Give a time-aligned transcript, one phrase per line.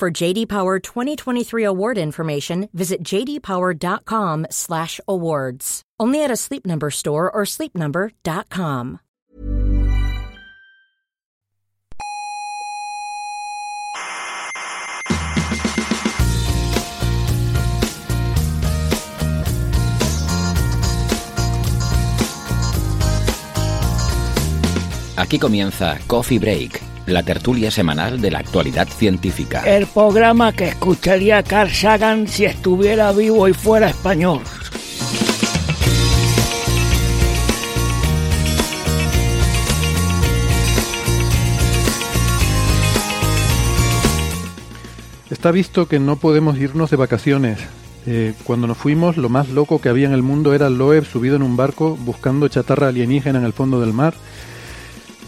[0.00, 5.82] For JD Power 2023 award information, visit jdpower.com/awards.
[6.00, 9.00] Only at a Sleep Number store or sleepnumber.com.
[25.16, 26.80] Aquí comienza Coffee Break,
[27.10, 29.62] la tertulia semanal de la actualidad científica.
[29.66, 34.42] El programa que escucharía Carl Sagan si estuviera vivo y fuera español.
[45.30, 47.58] Está visto que no podemos irnos de vacaciones.
[48.06, 51.36] Eh, cuando nos fuimos, lo más loco que había en el mundo era Loeb subido
[51.36, 54.14] en un barco buscando chatarra alienígena en el fondo del mar.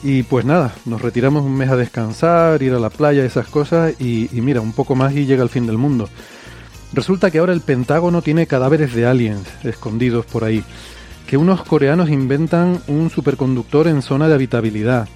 [0.05, 3.95] Y pues nada, nos retiramos un mes a descansar, ir a la playa, esas cosas,
[4.01, 6.09] y, mira, un poco más y llega el fin del mundo.
[6.93, 10.65] Resulta que ahora el Pentágono tiene cadáveres de aliens escondidos por ahí,
[11.27, 15.09] que unos coreanos inventan un superconductor en zona de habitabilidad.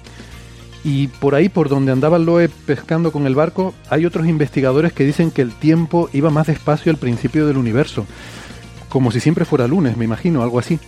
[0.85, 5.03] Y por ahí, por donde andaba Loeb pescando con el barco, hay otros investigadores que
[5.03, 8.05] dicen que el tiempo iba más despacio al principio del universo.
[8.87, 10.79] Como si siempre fuera lunes, me imagino, algo así.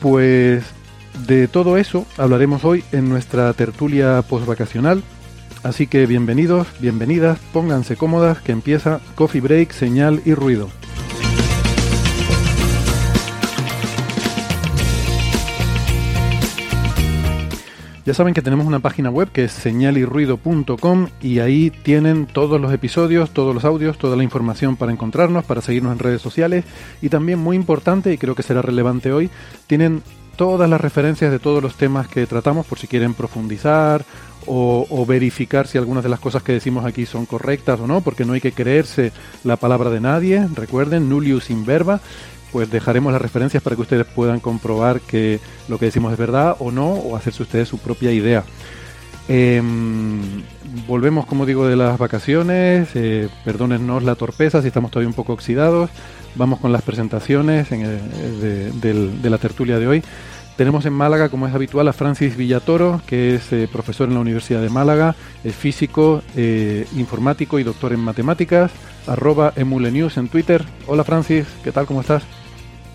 [0.00, 0.64] Pues
[1.26, 5.02] de todo eso hablaremos hoy en nuestra tertulia postvacacional.
[5.62, 10.68] Así que bienvenidos, bienvenidas, pónganse cómodas, que empieza Coffee Break, señal y ruido.
[18.06, 22.72] Ya saben que tenemos una página web que es señalirruido.com y ahí tienen todos los
[22.72, 26.64] episodios, todos los audios, toda la información para encontrarnos, para seguirnos en redes sociales
[27.02, 29.28] y también muy importante y creo que será relevante hoy,
[29.66, 30.04] tienen
[30.36, 34.04] todas las referencias de todos los temas que tratamos por si quieren profundizar
[34.46, 38.24] o, verificar si algunas de las cosas que decimos aquí son correctas o no, porque
[38.24, 40.46] no hay que creerse la palabra de nadie.
[40.54, 42.00] Recuerden, nullius in verba.
[42.52, 46.56] Pues dejaremos las referencias para que ustedes puedan comprobar que lo que decimos es verdad
[46.60, 48.44] o no, o hacerse ustedes su propia idea.
[49.28, 49.60] Eh,
[50.86, 52.90] volvemos, como digo, de las vacaciones.
[52.94, 55.90] Eh, perdónennos la torpeza si estamos todavía un poco oxidados.
[56.36, 60.02] Vamos con las presentaciones de, la tertulia de hoy.
[60.56, 64.20] Tenemos en Málaga, como es habitual, a Francis Villatoro, que es eh, profesor en la
[64.20, 65.14] Universidad de Málaga,
[65.44, 68.70] es físico, eh, informático y doctor en matemáticas.
[69.06, 70.64] Arroba emulenews en Twitter.
[70.86, 71.86] Hola Francis, ¿qué tal?
[71.86, 72.22] ¿Cómo estás?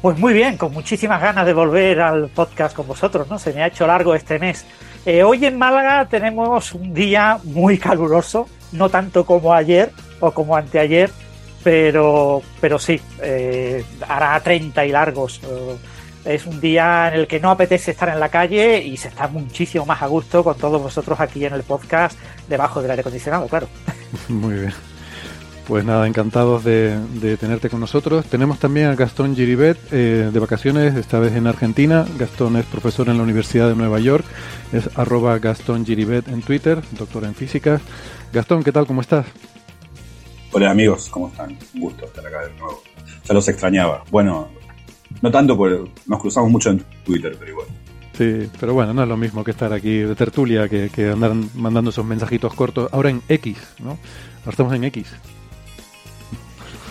[0.01, 3.39] Pues muy bien, con muchísimas ganas de volver al podcast con vosotros, ¿no?
[3.39, 4.65] Se me ha hecho largo este mes.
[5.05, 10.55] Eh, hoy en Málaga tenemos un día muy caluroso, no tanto como ayer o como
[10.55, 11.11] anteayer,
[11.63, 15.41] pero, pero sí, eh, hará 30 y largos.
[16.25, 19.27] Es un día en el que no apetece estar en la calle y se está
[19.27, 22.17] muchísimo más a gusto con todos vosotros aquí en el podcast,
[22.47, 23.67] debajo del aire acondicionado, claro.
[24.27, 24.73] Muy bien.
[25.67, 28.25] Pues nada, encantados de, de, tenerte con nosotros.
[28.25, 32.05] Tenemos también a Gastón Giribet eh, de vacaciones, esta vez en Argentina.
[32.17, 34.25] Gastón es profesor en la Universidad de Nueva York,
[34.73, 37.79] es arroba Gastón Giribet en Twitter, doctor en física.
[38.33, 38.85] Gastón, ¿qué tal?
[38.85, 39.25] ¿Cómo estás?
[40.53, 41.57] Hola amigos, ¿cómo están?
[41.75, 42.83] Un gusto estar acá de nuevo.
[43.23, 44.03] Ya los extrañaba.
[44.11, 44.49] Bueno,
[45.21, 47.67] no tanto porque nos cruzamos mucho en Twitter, pero igual.
[48.17, 51.33] Sí, pero bueno, no es lo mismo que estar aquí de tertulia, que, que andar
[51.55, 52.89] mandando esos mensajitos cortos.
[52.91, 53.91] Ahora en X, ¿no?
[54.39, 55.07] Ahora estamos en X.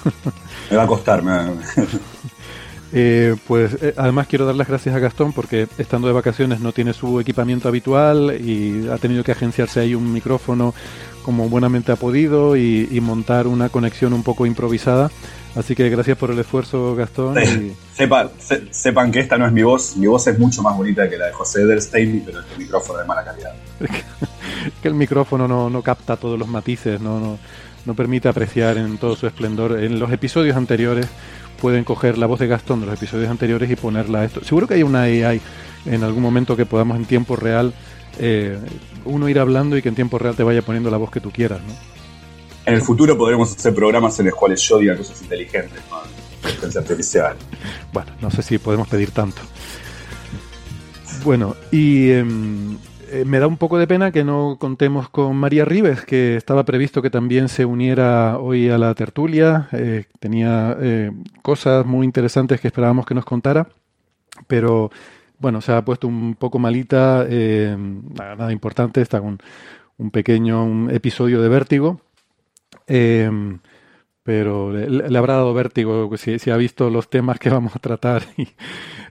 [0.71, 1.53] Me va a costar, me va a...
[2.93, 6.73] Eh, pues eh, además quiero dar las gracias a Gastón porque estando de vacaciones no
[6.73, 10.75] tiene su equipamiento habitual y ha tenido que agenciarse ahí un micrófono
[11.31, 15.13] como buenamente ha podido y, y montar una conexión un poco improvisada.
[15.55, 17.37] Así que gracias por el esfuerzo, Gastón.
[17.37, 17.73] Sí.
[17.73, 17.97] Y...
[17.97, 19.97] Sepa, se, sepan que esta no es mi voz.
[19.97, 23.05] Mi voz es mucho más bonita que la de José Ederstein, pero este micrófono es
[23.05, 23.53] de mala calidad.
[24.83, 27.39] que el micrófono no, no capta todos los matices, no, no,
[27.87, 29.79] no permite apreciar en todo su esplendor.
[29.79, 31.07] En los episodios anteriores
[31.61, 34.43] pueden coger la voz de Gastón de los episodios anteriores y ponerla a esto.
[34.43, 35.41] Seguro que hay una AI
[35.87, 37.73] en algún momento que podamos en tiempo real
[38.21, 38.59] eh,
[39.05, 41.31] uno ir hablando y que en tiempo real te vaya poniendo la voz que tú
[41.31, 41.75] quieras, ¿no?
[42.67, 45.99] En el futuro podremos hacer programas en los cuales yo diga cosas inteligentes, ¿no?
[46.39, 47.37] Inteligencia artificial.
[47.93, 49.41] bueno, no sé si podemos pedir tanto.
[51.25, 52.25] Bueno, y eh,
[53.13, 56.65] eh, me da un poco de pena que no contemos con María Rives, que estaba
[56.65, 59.69] previsto que también se uniera hoy a la tertulia.
[59.73, 61.11] Eh, tenía eh,
[61.43, 63.67] cosas muy interesantes que esperábamos que nos contara,
[64.47, 64.93] pero
[65.41, 67.27] bueno, se ha puesto un poco malita.
[67.29, 69.39] Nada, nada, importante, está con
[69.99, 72.01] un pequeño un episodio de vértigo.
[74.23, 78.49] pero le, habrá dado vértigo si, ha visto los temas que vamos a tratar y,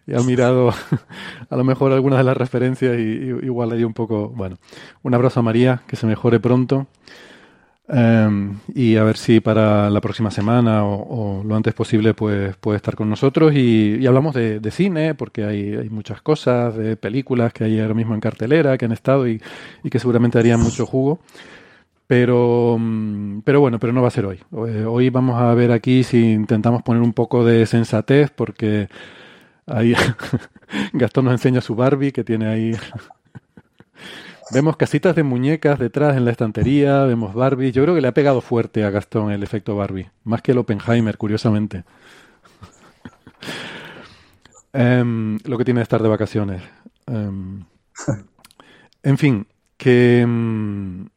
[0.07, 0.69] y ha mirado
[1.49, 4.57] a lo mejor algunas de las referencias y, igual le dio un poco, bueno,
[5.03, 6.87] un abrazo a María, que se mejore pronto.
[7.91, 12.77] Em, y a ver si para la próxima semana o, lo antes posible pues puede
[12.77, 17.63] estar con nosotros y, hablamos de, cine porque hay, hay, muchas cosas de películas que
[17.63, 19.41] hay ahora mismo en cartelera que han estado y,
[19.83, 21.19] y que seguramente harían mucho jugo
[22.05, 26.03] pero mm, pero bueno pero no va a ser hoy hoy vamos a ver aquí
[26.03, 28.87] si intentamos poner un poco de sensatez porque
[29.69, 29.93] Ahí
[30.93, 32.75] Gastón nos enseña su Barbie que tiene ahí.
[34.51, 37.71] Vemos casitas de muñecas detrás en la estantería, vemos Barbie.
[37.71, 40.57] Yo creo que le ha pegado fuerte a Gastón el efecto Barbie, más que el
[40.57, 41.83] Oppenheimer, curiosamente.
[44.71, 46.61] Em, lo que tiene de estar de vacaciones.
[47.07, 47.63] Em,
[49.03, 49.47] en fin,
[49.77, 51.09] que em,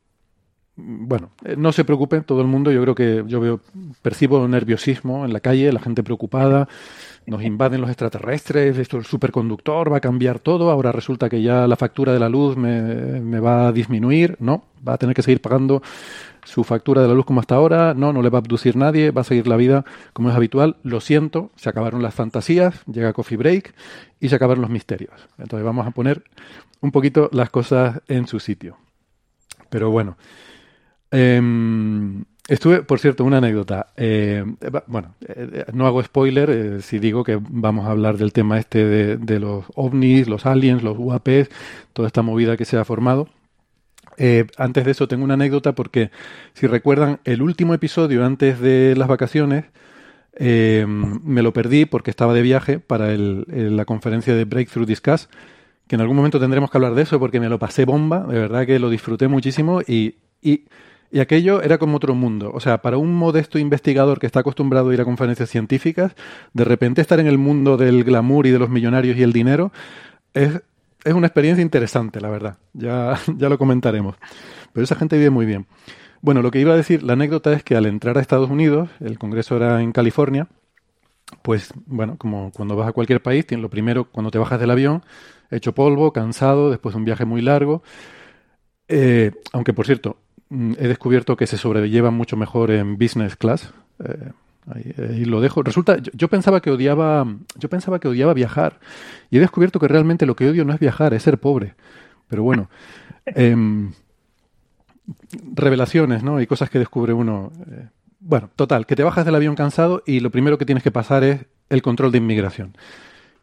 [0.85, 2.71] bueno, eh, no se preocupe todo el mundo.
[2.71, 3.61] Yo creo que yo veo,
[4.03, 6.69] percibo nerviosismo en la calle, la gente preocupada
[7.27, 11.67] nos invaden los extraterrestres, esto el superconductor va a cambiar todo, ahora resulta que ya
[11.67, 15.41] la factura de la luz me, va a disminuir, no, va a tener que seguir
[15.41, 15.83] pagando
[16.45, 19.13] su factura de la luz como hasta ahora, no, no le va a abducir nadie,
[19.13, 23.13] va a seguir la vida como es habitual, lo siento, se acabaron las fantasías, llega
[23.13, 23.75] Coffee Break
[24.19, 25.29] y se acabaron los misterios.
[25.39, 26.25] Entonces vamos a poner
[26.81, 28.77] un poquito las cosas en su sitio.
[29.71, 30.17] Pero bueno,
[31.13, 31.41] eh,
[32.49, 33.93] Estuve, por cierto, una anécdota.
[33.97, 34.45] Eh,
[34.89, 39.17] bueno, eh, no hago spoiler eh, si digo que vamos a hablar del tema este
[39.17, 41.49] de, los ovnis, los aliens, los UAPs,
[41.93, 43.29] toda esta movida que se ha formado.
[44.59, 46.11] antes de eso tengo una anécdota porque,
[46.55, 49.65] si recuerdan, el último episodio antes de las vacaciones
[50.39, 55.29] me lo perdí porque estaba de viaje para la conferencia de Breakthrough Discuss,
[55.87, 58.39] que en algún momento tendremos que hablar de eso porque me lo pasé bomba, de
[58.39, 60.65] verdad que lo disfruté muchísimo y, y
[61.13, 62.51] y aquello era como otro mundo.
[62.55, 66.15] O sea, para un modesto investigador que está acostumbrado a ir a conferencias científicas,
[66.55, 69.73] de repente estar en el mundo del glamour y de los millonarios y el dinero
[70.33, 70.63] es,
[71.05, 72.57] es una experiencia interesante, la verdad.
[72.73, 74.17] Ya, ya lo comentaremos.
[74.73, 75.67] Pero esa gente vive muy bien.
[76.23, 78.89] Bueno, lo que iba a decir, la anécdota es que al entrar a Estados Unidos,
[79.01, 80.49] el Congreso era en California,
[81.43, 85.03] pues bueno, como cuando vas a cualquier país, lo primero, cuando te bajas del avión,
[85.51, 87.83] hecho polvo, cansado, después de un viaje muy largo.
[88.89, 90.17] Eh, aunque por cierto,
[90.79, 93.73] he descubierto que se sobrelleva mucho mejor en business class.
[94.05, 94.31] Eh,
[94.71, 95.63] ahí, lo dejo.
[95.63, 97.27] Resulta, yo, pensaba que odiaba,
[97.57, 98.79] yo pensaba que odiaba viajar
[99.31, 101.75] y he descubierto que realmente lo que odio no es viajar, es ser pobre.
[102.29, 102.69] Pero bueno,
[103.27, 103.93] em,
[105.55, 106.41] revelaciones, ¿no?
[106.41, 107.53] Y cosas que descubre uno.
[107.71, 107.89] Eh,
[108.21, 111.25] bueno, total, que te bajas del avión cansado y lo primero que tienes que pasar
[111.25, 112.77] es el control de inmigración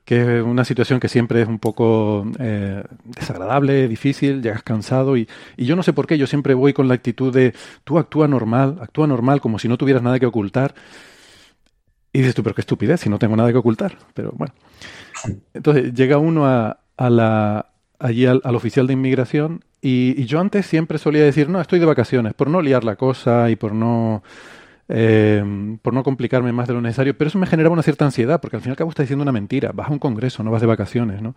[0.09, 5.29] que es una situación que siempre es un poco eh, desagradable, difícil, llegas cansado y,
[5.55, 7.53] y, yo no sé por qué, yo siempre voy con la actitud de
[7.83, 10.73] tú actúa normal, actúa normal como si no tuvieras nada que ocultar.
[12.11, 13.99] Y dices tú, pero qué estupidez, si no tengo nada que ocultar.
[14.15, 14.51] Pero bueno.
[15.53, 17.69] Entonces llega uno a, a la,
[17.99, 21.77] allí al, al, oficial de inmigración y, y yo antes siempre solía decir, no, estoy
[21.77, 24.23] de vacaciones, por no liar la cosa y por no
[24.89, 28.41] eh, por no complicarme más de lo necesario, pero eso me generaba una cierta ansiedad,
[28.41, 30.49] porque al fin y al cabo estás diciendo una mentira, vas a un congreso, no
[30.49, 31.35] vas de vacaciones, ¿no?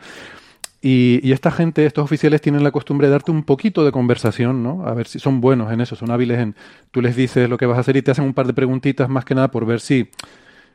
[0.84, 4.84] Y, esta gente, estos oficiales tienen la costumbre de darte un poquito de conversación, ¿no?
[4.84, 6.56] A ver si son buenos en eso, son hábiles en...
[6.90, 9.08] Tú les dices lo que vas a hacer y te hacen un par de preguntitas
[9.08, 10.08] más que nada por ver si,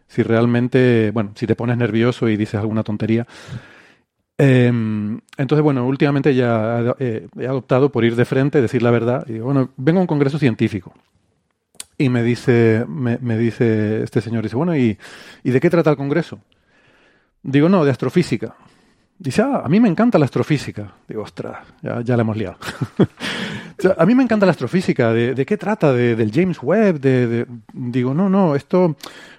[0.08, 3.28] si realmente, bueno, si te pones nervioso y dices alguna tontería.
[4.38, 4.68] Eh,
[5.38, 9.26] entonces, bueno, últimamente ya he adoptado por ir de frente, decir la verdad.
[9.28, 10.94] Y digo, bueno, vengo a un congreso científico.
[11.98, 14.98] Y me dice, me, dice este señor, dice, bueno, ¿y,
[15.44, 16.40] ¿y de qué trata el Congreso?
[17.42, 18.56] Digo, no, de astrofísica.
[19.20, 20.94] Dice, ah, a mí me encanta la astrofísica.
[21.08, 22.58] Digo, ostras, ya, ya la hemos liado.
[23.98, 25.12] a mí me encanta la astrofísica.
[25.12, 25.92] ¿De, de qué trata?
[25.92, 27.00] ¿De, ¿Del James Webb?
[27.00, 28.96] De, Digo, no, no, esto,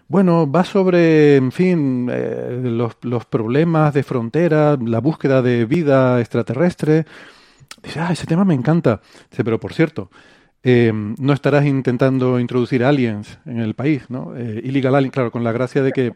[0.08, 6.18] bueno, va sobre, en fin, eh, los, los, problemas de frontera, la búsqueda de vida
[6.18, 7.06] extraterrestre.
[7.82, 9.00] Dice, ah, ese tema me encanta.
[9.30, 10.10] Dice, pero por cierto,
[10.64, 14.36] eh, no estarás intentando introducir aliens en el país, ¿no?
[14.36, 16.14] Eh, illegal alien, claro, con la gracia de que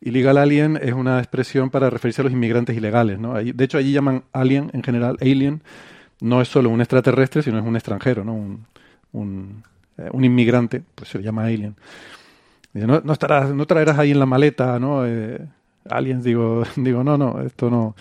[0.00, 3.34] illegal alien es una expresión para referirse a los inmigrantes ilegales, ¿no?
[3.34, 5.62] de hecho, allí llaman alien en general, alien,
[6.20, 8.34] no es solo un extraterrestre, sino es un extranjero, ¿no?
[8.34, 8.66] Un,
[9.12, 9.62] un,
[9.98, 11.76] eh, inmigrante, pues se llama alien.
[12.72, 15.04] no, no, estarás, no traerás ahí en la maleta, ¿no?
[15.90, 17.94] Aliens, digo, digo, no, no, esto no,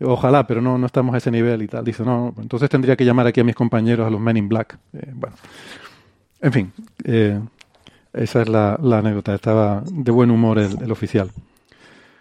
[0.00, 1.84] ojalá, pero no, no estamos a ese nivel y tal.
[1.84, 4.78] Dice, no, entonces tendría que llamar aquí a mis compañeros, a los Men in Black.
[4.92, 5.36] Eh, bueno,
[6.40, 6.72] en fin,
[7.04, 7.40] eh,
[8.12, 9.34] esa es la, anécdota.
[9.34, 11.30] Estaba de buen humor el, oficial.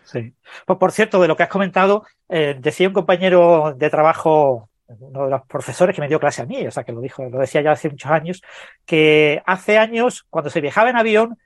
[0.03, 0.33] Sí.
[0.65, 5.25] Pues por cierto, de lo que has comentado, eh, decía un compañero de trabajo, uno
[5.25, 7.39] de los profesores que me dio clase a mí, o sea que lo dijo, lo
[7.39, 8.41] decía ya hace muchos años,
[8.85, 11.37] que hace años, cuando se viajaba en avión,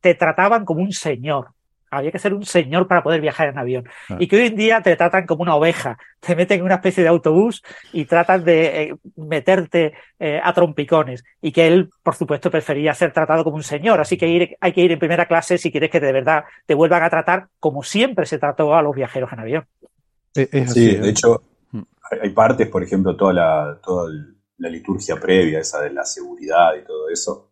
[0.00, 1.48] te trataban como un señor
[1.90, 3.88] había que ser un señor para poder viajar en avión.
[4.08, 4.16] Ah.
[4.18, 7.02] Y que hoy en día te tratan como una oveja, te meten en una especie
[7.02, 7.62] de autobús
[7.92, 11.24] y tratan de eh, meterte eh, a trompicones.
[11.40, 14.00] Y que él, por supuesto, prefería ser tratado como un señor.
[14.00, 17.02] Así que hay que ir en primera clase si quieres que de verdad te vuelvan
[17.02, 19.66] a tratar como siempre se trató a los viajeros en avión.
[20.34, 21.82] E, sí, de hecho, mm.
[22.22, 24.10] hay partes, por ejemplo, toda la, toda
[24.58, 27.50] la liturgia previa, esa de la seguridad y todo eso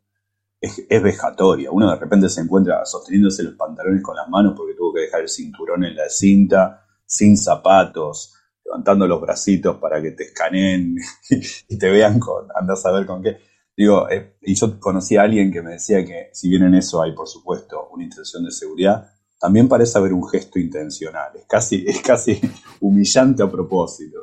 [0.89, 1.71] es, vejatoria.
[1.71, 5.23] Uno de repente se encuentra sosteniéndose los pantalones con las manos porque tuvo que dejar
[5.23, 10.97] el cinturón en la cinta, sin zapatos, levantando los bracitos para que te escaneen
[11.69, 13.39] y te vean con, andas a ver con qué.
[13.77, 17.03] Digo, eh, y yo conocí a alguien que me decía que si bien en eso
[17.03, 21.33] hay, por supuesto, una intención de seguridad, también parece haber un gesto intencional.
[21.37, 22.41] Es casi, es casi
[22.81, 24.21] humillante a propósito.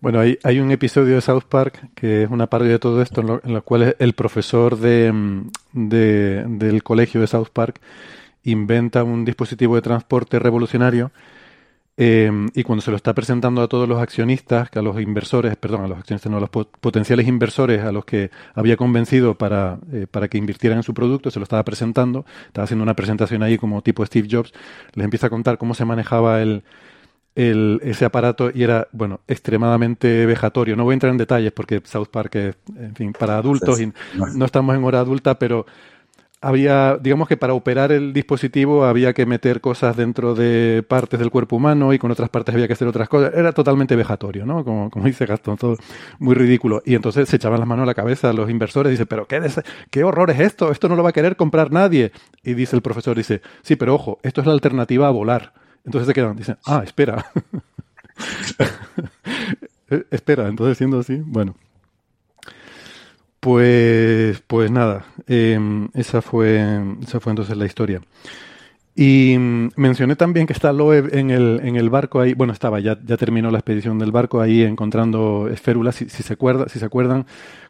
[0.00, 3.20] Bueno, hay, hay, un episodio de South Park que es una parodia de todo esto,
[3.20, 7.80] en lo, cual el profesor mm, de, del colegio de South Park
[8.44, 11.10] inventa un dispositivo de transporte revolucionario
[11.96, 15.84] eh, y cuando se lo está presentando a todos los accionistas, a los inversores, perdón,
[15.84, 20.06] a los accionistas, no, a los potenciales inversores a los que había convencido para, eh,
[20.08, 23.58] para que invirtieran en su producto, se lo estaba presentando, estaba haciendo una presentación ahí
[23.58, 24.52] como tipo Steve Jobs,
[24.94, 26.62] les empieza a contar cómo se manejaba el
[27.34, 30.74] ese aparato y era, bueno, extremadamente vejatorio.
[30.74, 33.92] No voy a entrar en detalles porque South Park es, en fin, para adultos y
[34.34, 35.64] no estamos en hora adulta, pero
[36.40, 41.30] había, digamos que para operar el dispositivo había que meter cosas dentro de partes del
[41.30, 43.34] cuerpo humano y con otras partes había que hacer otras cosas.
[43.34, 44.64] Era totalmente vejatorio, ¿no?
[44.64, 45.76] Como, como dice Gastón, todo
[46.18, 46.82] muy ridículo.
[46.84, 49.40] Y entonces se echaban las manos a la cabeza los inversores y dice, pero qué,
[49.90, 52.12] qué horror es esto, esto no lo va a querer comprar nadie.
[52.44, 55.52] Y dice el profesor, dice, sí, pero ojo, esto es la alternativa a volar.
[55.88, 57.24] Entonces se quedan, dicen, ah, espera.
[60.10, 61.54] espera, entonces siendo así, bueno.
[63.40, 66.62] Pues, pues nada, em, esa, fue,
[67.02, 68.02] esa fue entonces la historia.
[69.00, 72.80] Y mm, mencioné también que está Loeb en el, en el barco ahí, bueno, estaba,
[72.80, 76.84] ya, ya terminó la expedición del barco ahí encontrando esférulas, si, se acuerda, si se
[76.84, 77.24] acuerdan,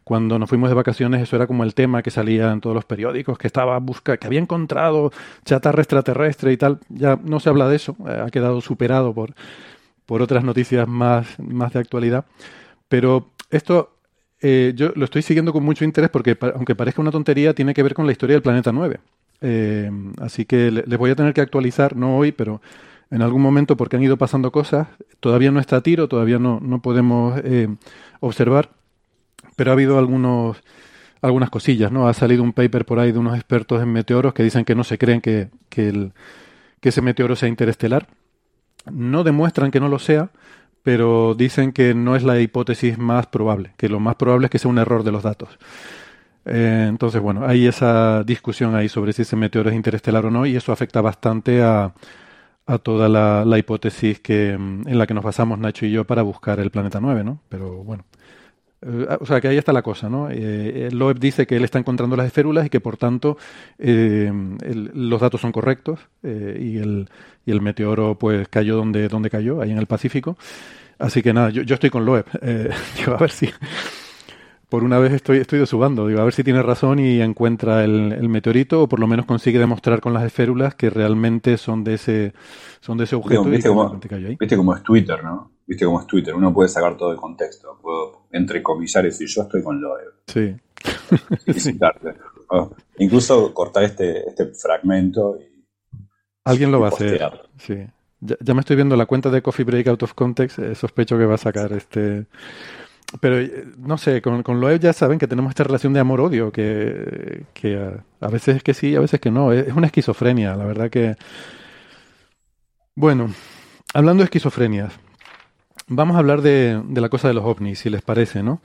[0.04, 2.86] cuando nos fuimos de vacaciones eso era como el tema que salía en todos los
[2.86, 5.12] periódicos, que estaba busca, que había encontrado
[5.44, 9.34] chatarra extraterrestre y tal, ya no se habla de eso, eh, ha quedado superado por,
[10.06, 12.24] por otras noticias más, más de actualidad,
[12.88, 13.98] pero esto
[14.40, 17.82] eh, yo lo estoy siguiendo con mucho interés porque aunque parezca una tontería, tiene que
[17.82, 18.98] ver con la historia del planeta 9.
[19.40, 19.90] Eh,
[20.20, 22.60] así que les voy a tener que actualizar, no hoy, pero
[23.10, 24.88] en algún momento porque han ido pasando cosas.
[25.20, 27.68] Todavía no está a tiro, todavía no, no podemos eh,
[28.20, 28.70] observar,
[29.56, 30.62] pero ha habido algunos
[31.20, 32.08] algunas cosillas, ¿no?
[32.08, 34.84] Ha salido un paper por ahí de unos expertos en meteoros que dicen que no
[34.84, 36.12] se creen que, que, el,
[36.80, 38.06] que ese meteoro sea interestelar.
[38.90, 40.30] No demuestran que no lo sea,
[40.82, 44.58] pero dicen que no es la hipótesis más probable, que lo más probable es que
[44.58, 45.58] sea un error de los datos.
[46.44, 50.46] Eh, entonces, bueno, hay esa discusión ahí sobre si ese meteoro es interestelar o no,
[50.46, 51.92] y eso afecta bastante a,
[52.82, 56.60] toda la, hipótesis que, mm, en la que nos basamos Nacho y yo para buscar
[56.60, 57.40] el planeta 9, ¿no?
[57.48, 58.04] Pero bueno.
[58.82, 60.28] Eh, o sea, que ahí está la cosa, ¿no?
[60.30, 63.36] Eh, Loeb dice que él está encontrando las esférulas y que por tanto
[63.78, 67.08] los datos son correctos y, el,
[67.44, 70.36] y el meteoro pues cayó donde, donde cayó, ahí en el Pacífico.
[70.98, 72.26] Así que nada, yo, yo estoy con Loeb.
[72.96, 73.48] digo, a ver si
[74.68, 76.06] por una vez estoy, estoy de su bando.
[76.06, 79.58] Digo, a ver si tiene razón y encuentra el, meteorito o por lo menos consigue
[79.58, 82.34] demostrar con las esférulas que realmente son de ese,
[82.80, 83.44] son de ese objeto.
[83.44, 85.52] ¿Viste, cómo, es Twitter, no?
[85.66, 86.34] Viste cómo es Twitter.
[86.34, 87.78] Uno puede sacar todo el contexto.
[87.80, 90.12] Puedo entrecomisar y decir, yo estoy con Loeb.
[90.26, 90.54] Sí.
[92.50, 95.66] Oh, incluso cortar este, este fragmento y...
[96.44, 97.20] Alguien lo va a hacer.
[97.58, 97.86] Sí.
[98.20, 100.58] Ya, me estoy viendo la cuenta de Coffee Break Out of Context.
[100.58, 102.24] Eh, sospecho que va a sacar este
[103.20, 106.52] pero eh, no sé, con, con Loeb ya saben que tenemos esta relación de amor-odio,
[106.52, 109.52] que, que a, veces es que sí, a veces que no.
[109.52, 111.16] Es, una esquizofrenia, la verdad que...
[112.94, 113.32] Bueno,
[113.94, 114.92] hablando de esquizofrenias,
[115.86, 118.60] vamos a hablar de, de la cosa de los ovnis, si les parece, ¿no?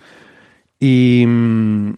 [0.79, 1.93] Y mm,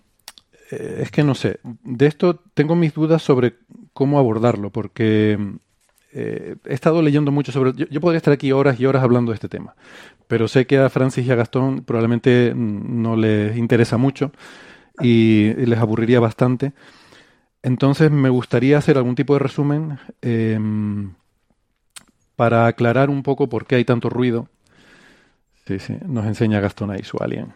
[0.71, 3.55] eh, es que no sé, de esto tengo mis dudas sobre
[3.93, 5.39] cómo abordarlo, porque
[6.17, 7.73] eh, he estado leyendo mucho sobre...
[7.73, 9.75] Yo, yo, podría estar aquí horas y horas hablando de este tema,
[10.29, 14.31] pero sé que a Francis y a Gastón probablemente no les interesa mucho
[15.01, 16.71] y, les aburriría bastante.
[17.63, 21.15] Entonces me gustaría hacer algún tipo de resumen em,
[22.37, 24.47] para aclarar un poco por qué hay tanto ruido.
[25.67, 27.55] Sí, sí, nos enseña Gastón ahí su alien.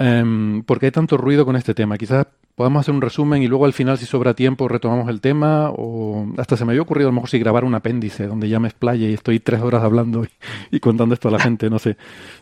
[0.00, 1.96] Um, ¿Por qué hay tanto ruido con este tema?
[1.96, 2.26] Quizás
[2.58, 5.70] podamos hacer un resumen y luego al final, si sobra tiempo, retomamos el tema.
[5.70, 8.58] O hasta se me había ocurrido a lo mejor si grabar un apéndice donde ya
[8.58, 10.26] me explaye y estoy tres horas hablando
[10.72, 11.70] y, contando esto a la gente.
[11.70, 11.96] No sé,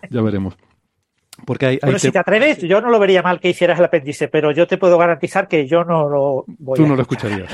[0.09, 0.57] ya veremos.
[1.45, 4.29] Porque hay, bueno, si te atreves, yo no lo vería mal que hicieras el apéndice,
[4.29, 7.53] pero yo te puedo garantizar que yo no lo voy Tú no lo escucharías.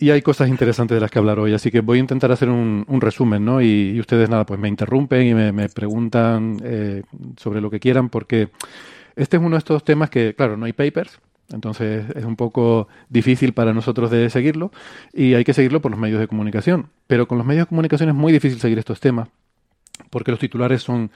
[0.00, 2.48] y hay cosas interesantes de las que hablar hoy, así que voy a intentar hacer
[2.48, 3.60] un, resumen, ¿no?
[3.60, 7.02] Y, ustedes, nada, pues me interrumpen y me, preguntan eh,
[7.36, 8.50] sobre lo que quieran, porque
[9.18, 11.20] este es uno de estos temas que, claro, no hay papers,
[11.52, 14.70] entonces es un poco difícil para nosotros de seguirlo
[15.12, 16.88] y hay que seguirlo por los medios de comunicación.
[17.06, 19.28] Pero con los medios de comunicación es muy difícil seguir estos temas
[20.10, 21.10] porque los titulares son,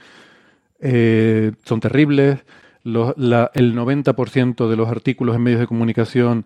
[0.79, 2.39] eh, son terribles,
[2.83, 6.45] el 90% de los artículos en medios de comunicación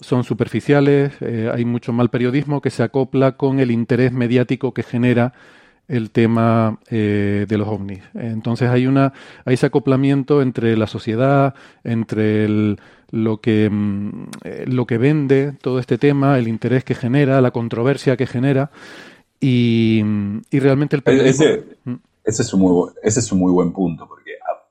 [0.00, 4.82] son superficiales, eh, hay mucho mal periodismo que se acopla con el interés mediático que
[4.82, 5.34] genera
[5.88, 8.02] el tema eh, de los ovnis.
[8.14, 9.12] Entonces hay una
[9.44, 15.52] hay ese acoplamiento entre la sociedad, entre el, lo que mm, eh, lo que vende
[15.60, 18.70] todo este tema, el interés que genera, la controversia que genera
[19.38, 20.02] y,
[20.50, 21.94] y realmente el ese, ¿Mm?
[22.24, 24.62] ese, es un muy ese es un muy buen punto porque ah,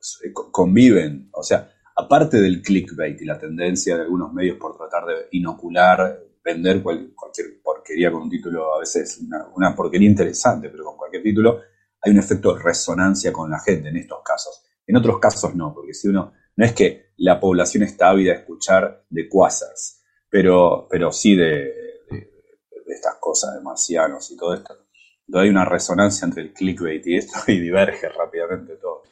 [0.52, 5.14] conviven, o sea, aparte del clickbait y la tendencia de algunos medios por tratar de
[5.32, 9.22] inocular, vender cualquier porquería con un título, a veces
[9.56, 11.62] una, porquería interesante, pero con cualquier título,
[12.02, 14.64] hay un efecto de resonancia con la gente en estos casos.
[14.88, 18.36] En otros casos no, porque si uno, no es que la población está ávida a
[18.38, 21.74] escuchar de quasars, pero, pero sí de,
[22.88, 24.76] estas cosas de marcianos y todo esto.
[25.28, 29.04] Entonces hay una resonancia entre el clickbait y esto y diverge rápidamente todo.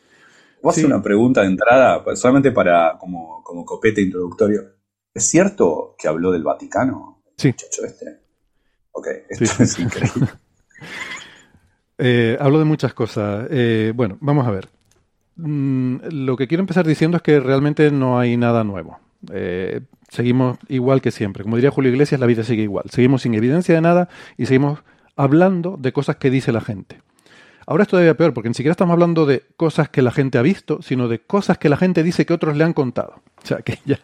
[0.62, 4.64] A hacer una pregunta de entrada, solamente para como, como copete introductorio.
[5.14, 7.19] ¿Es cierto que habló del Vaticano?
[7.40, 7.56] Sí.
[7.58, 8.20] este.
[8.92, 10.28] Ok, esto es increíble.
[11.98, 13.48] eh, hablo de muchas cosas.
[13.50, 14.68] Eh, bueno, vamos a ver.
[15.38, 19.00] Mm, lo que quiero empezar diciendo es que realmente no hay nada nuevo.
[19.32, 19.80] Eh,
[20.10, 21.44] seguimos igual que siempre.
[21.44, 22.90] Como diría Julio Iglesias, la vida sigue igual.
[22.90, 24.80] Seguimos sin evidencia de nada y seguimos
[25.16, 27.02] hablando de cosas que dice la gente.
[27.70, 30.42] Ahora es todavía peor, porque ni siquiera estamos hablando de cosas que la gente ha
[30.42, 33.22] visto, sino de cosas que la gente dice que otros le han contado.
[33.44, 34.00] O sea, que ya,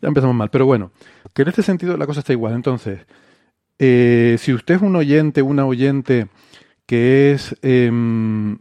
[0.00, 0.48] empezamos mal.
[0.48, 0.90] Pero bueno,
[1.34, 2.54] que en este sentido la cosa está igual.
[2.54, 3.00] Entonces,
[3.78, 6.28] eh, si usted es un oyente, una oyente
[6.86, 8.56] que es, em,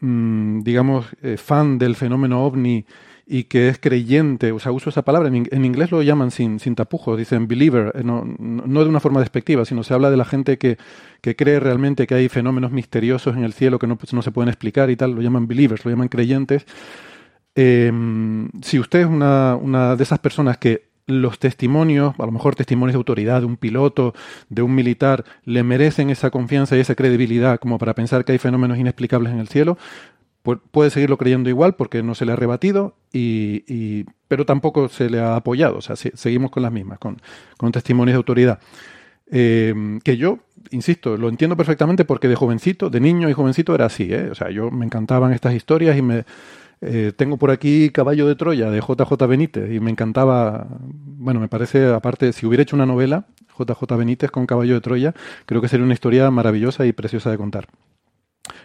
[0.00, 2.86] mm, digamos, eh, fan del fenómeno ovni
[3.26, 6.74] y que es creyente, o sea, uso esa palabra, en, inglés lo llaman sin, sin
[6.74, 10.26] tapujos, dicen believer, eh, no, no, de una forma despectiva, sino se habla de la
[10.26, 10.76] gente que,
[11.22, 14.50] que, cree realmente que hay fenómenos misteriosos en el cielo que no, no, se pueden
[14.50, 16.66] explicar y tal, lo llaman believers, lo llaman creyentes.
[17.54, 22.54] Em, si usted es una, una de esas personas que los testimonios, a lo mejor
[22.54, 24.14] testimonios de autoridad de un piloto,
[24.48, 28.38] de un militar, le merecen esa confianza y esa credibilidad como para pensar que hay
[28.38, 29.76] fenómenos inexplicables en el cielo,
[30.44, 35.20] puede seguirlo creyendo igual porque no se le ha rebatido, y, pero tampoco se le
[35.20, 35.78] ha apoyado.
[35.78, 37.18] O sea, seguimos con las mismas, con,
[37.72, 38.58] testimonios de autoridad.
[39.30, 43.86] Eh, que yo, insisto, lo entiendo perfectamente porque de jovencito, de niño y jovencito era
[43.86, 44.12] así.
[44.12, 44.28] ¿eh?
[44.30, 46.24] O sea, yo me encantaban estas historias y me...
[46.86, 51.48] Eh, tengo por aquí Caballo de Troya de JJ Benítez y me encantaba, bueno, me
[51.48, 53.24] parece, aparte, si hubiera hecho una novela,
[53.58, 55.14] JJ Benítez con Caballo de Troya,
[55.46, 57.68] creo que sería una historia maravillosa y preciosa de contar.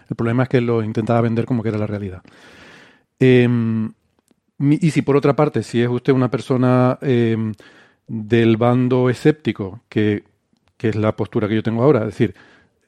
[0.10, 2.22] El problema es que lo intentaba vender como que era la realidad.
[3.20, 3.94] Em,
[4.60, 7.54] y si por otra parte, si es usted una persona em,
[8.08, 10.24] del bando escéptico, que,
[10.80, 12.36] es la postura que yo tengo ahora, es decir,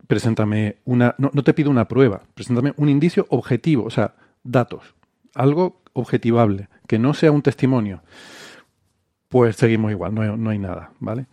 [0.08, 4.96] preséntame una, no, te pido una prueba, preséntame un indicio objetivo, o sea, datos,
[5.36, 8.02] algo objetivable, que no sea un testimonio,
[9.30, 11.28] pues seguimos igual, no no hay nada, ¿vale?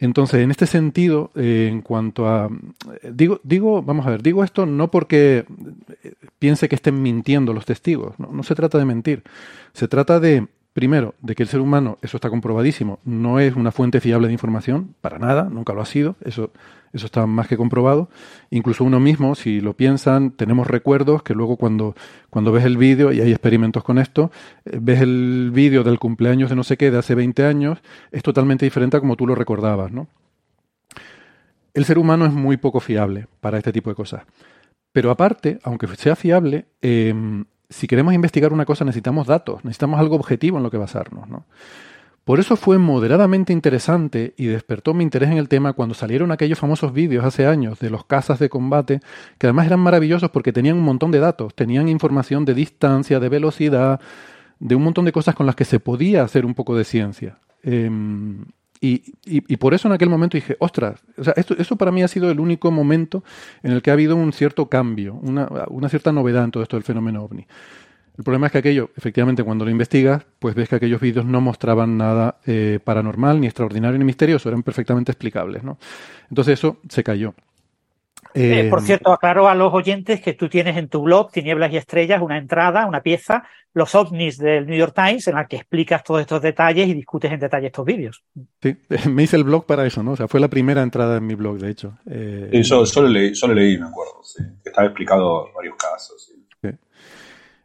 [0.00, 2.48] Entonces, en este sentido, eh, en cuanto a...
[3.12, 5.44] Digo, digo, vamos a ver, digo esto no porque
[6.02, 9.22] eh, piense que estén mintiendo los testigos, no se trata de mentir,
[9.74, 13.72] se trata de Primero, de que el ser humano, eso está comprobadísimo, no es una
[13.72, 16.52] fuente fiable de información, para nada, nunca lo ha sido, eso,
[16.92, 18.08] eso está más que comprobado.
[18.50, 21.96] Incluso uno mismo, si lo piensan, tenemos recuerdos que luego cuando,
[22.30, 24.30] cuando ves el vídeo, y hay experimentos con esto,
[24.64, 27.78] eh, ves el vídeo del cumpleaños de no sé qué de hace 20 años,
[28.12, 30.06] es totalmente diferente a como tú lo recordabas, ¿no?
[31.74, 34.22] El ser humano es muy poco fiable para este tipo de cosas.
[34.92, 37.14] Pero aparte, aunque sea fiable, eh,
[37.70, 41.28] si queremos investigar una cosa necesitamos datos, necesitamos algo objetivo en lo que basarnos.
[41.28, 41.46] ¿no?
[42.24, 46.58] Por eso fue moderadamente interesante y despertó mi interés en el tema cuando salieron aquellos
[46.58, 49.00] famosos vídeos hace años de los cazas de combate,
[49.38, 53.28] que además eran maravillosos porque tenían un montón de datos, tenían información de distancia, de
[53.28, 54.00] velocidad,
[54.58, 57.38] de un montón de cosas con las que se podía hacer un poco de ciencia.
[57.62, 58.44] Em,
[58.82, 62.02] Y, y, por eso en aquel momento dije, ostras, o sea, esto, esto para mí
[62.02, 63.22] ha sido el único momento
[63.62, 66.76] en el que ha habido un cierto cambio, una, una cierta novedad en todo esto
[66.76, 67.46] del fenómeno ovni.
[68.16, 71.40] El problema es que aquello, efectivamente, cuando lo investigas, pues ves que aquellos vídeos no
[71.40, 75.78] mostraban nada eh, paranormal, ni extraordinario, ni misterioso, eran perfectamente explicables, ¿no?
[76.28, 77.34] Entonces eso se cayó.
[78.34, 81.76] Eh, por cierto, aclaro a los oyentes que tú tienes en tu blog, Tinieblas y
[81.76, 86.02] Estrellas, una entrada, una pieza, los ovnis del New York Times, en la que explicas
[86.02, 88.22] todos estos detalles y discutes en detalle estos vídeos.
[88.62, 88.76] Sí,
[89.10, 90.12] me hice el blog para eso, ¿no?
[90.12, 91.98] O sea, fue la primera entrada en mi blog, de hecho.
[92.08, 94.42] Eh, sí, yo, yo, lo leí, yo, leí, me acuerdo, sí.
[94.64, 96.26] Estaba explicado varios casos.
[96.26, 96.68] Sí.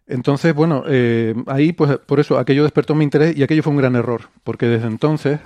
[0.07, 3.79] Entonces, bueno, eh, ahí, pues por eso aquello despertó mi interés y aquello fue un
[3.79, 5.39] gran error, porque desde entonces,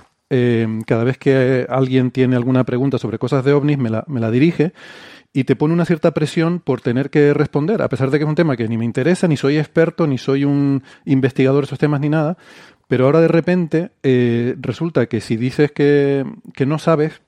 [0.86, 4.30] cada vez que alguien tiene alguna pregunta sobre cosas de ovnis, me la, me la
[4.30, 4.72] dirige
[5.32, 8.28] y te pone una cierta presión por tener que responder, a pesar de que es
[8.28, 11.78] un tema que ni me interesa, ni soy experto, ni soy un investigador de esos
[11.78, 12.36] temas, ni nada.
[12.88, 17.20] Pero ahora de repente eh, resulta que si dices que, que no sabes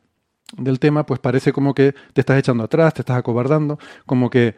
[0.57, 4.57] del tema, pues parece como que te estás echando atrás, te estás acobardando, como que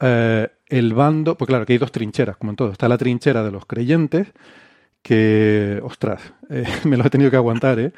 [0.00, 2.72] eh, el bando, pues claro, que hay dos trincheras, como en todo.
[2.72, 4.32] Está la trinchera de los creyentes,
[5.02, 7.92] que, ostras, eh, me lo he tenido que aguantar, ¿eh?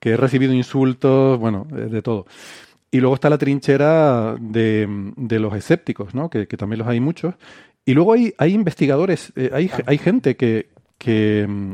[0.00, 2.26] que he recibido insultos, bueno, de todo.
[2.90, 6.30] Y luego está la trinchera de, de los escépticos, ¿no?
[6.30, 7.34] Que, que, también los hay muchos.
[7.84, 11.72] Y luego hay, hay investigadores, eh, hay, hay gente que, que,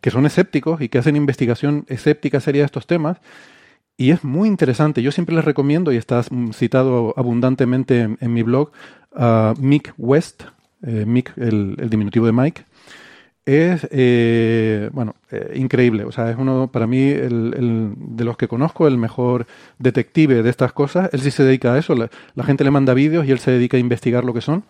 [0.00, 3.18] que, son escépticos y que hacen investigación escéptica seria de estos temas.
[3.98, 5.02] Y es muy interesante.
[5.02, 8.70] Yo siempre les recomiendo, y está citado abundantemente en, mi blog,
[9.14, 10.44] a Mick West,
[10.82, 12.64] eh, Mick, el, el diminutivo de Mike,
[13.46, 16.04] es, eh, bueno, eh, increíble.
[16.04, 19.46] O sea, es uno, para mí, el, de los que conozco, el mejor
[19.78, 21.08] detective de estas cosas.
[21.12, 21.94] Él sí se dedica a eso.
[21.94, 24.64] La, gente le manda vídeos y él se dedica a investigar lo que son.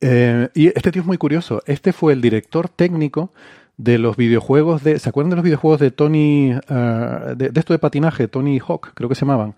[0.00, 1.62] Eh, y este tío es muy curioso.
[1.66, 3.32] Este fue el director técnico
[3.76, 4.98] de los videojuegos de.
[4.98, 6.52] ¿Se acuerdan de los videojuegos de Tony.
[6.52, 9.54] Uh, de, esto de patinaje, Tony Hawk, creo que se llamaban?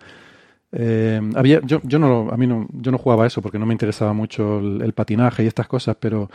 [0.71, 3.73] Eh, había, yo, yo, no, a mí no, yo no jugaba eso porque no me
[3.73, 6.29] interesaba mucho el, el patinaje y estas cosas, pero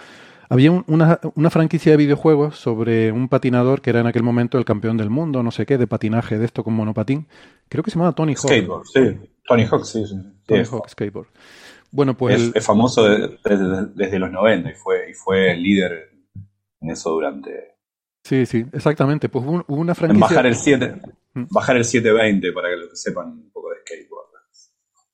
[0.48, 4.64] había una, una, franquicia de videojuegos sobre un patinador que era en aquel momento el
[4.64, 7.26] campeón del mundo, no sé qué, de patinaje de esto con monopatín.
[7.68, 8.48] Creo que se llamaba Tony Hawk.
[8.48, 9.00] Skateboard, sí.
[9.46, 10.06] Tony Hawk, sí.
[10.06, 10.16] sí.
[10.46, 11.28] Tony Hawk, skateboard.
[11.90, 12.52] Bueno, pues.
[12.54, 16.10] Es, famoso desde, desde, los 90 y fue, y fue el líder
[16.80, 17.76] en eso durante.
[18.24, 19.28] Sí, sí, exactamente.
[19.28, 20.28] Pues hubo una franquicia.
[20.28, 21.00] bajar el 7,
[21.34, 21.44] ¿Mm?
[21.50, 24.27] bajar el 720 para que lo sepan un poco de skateboard.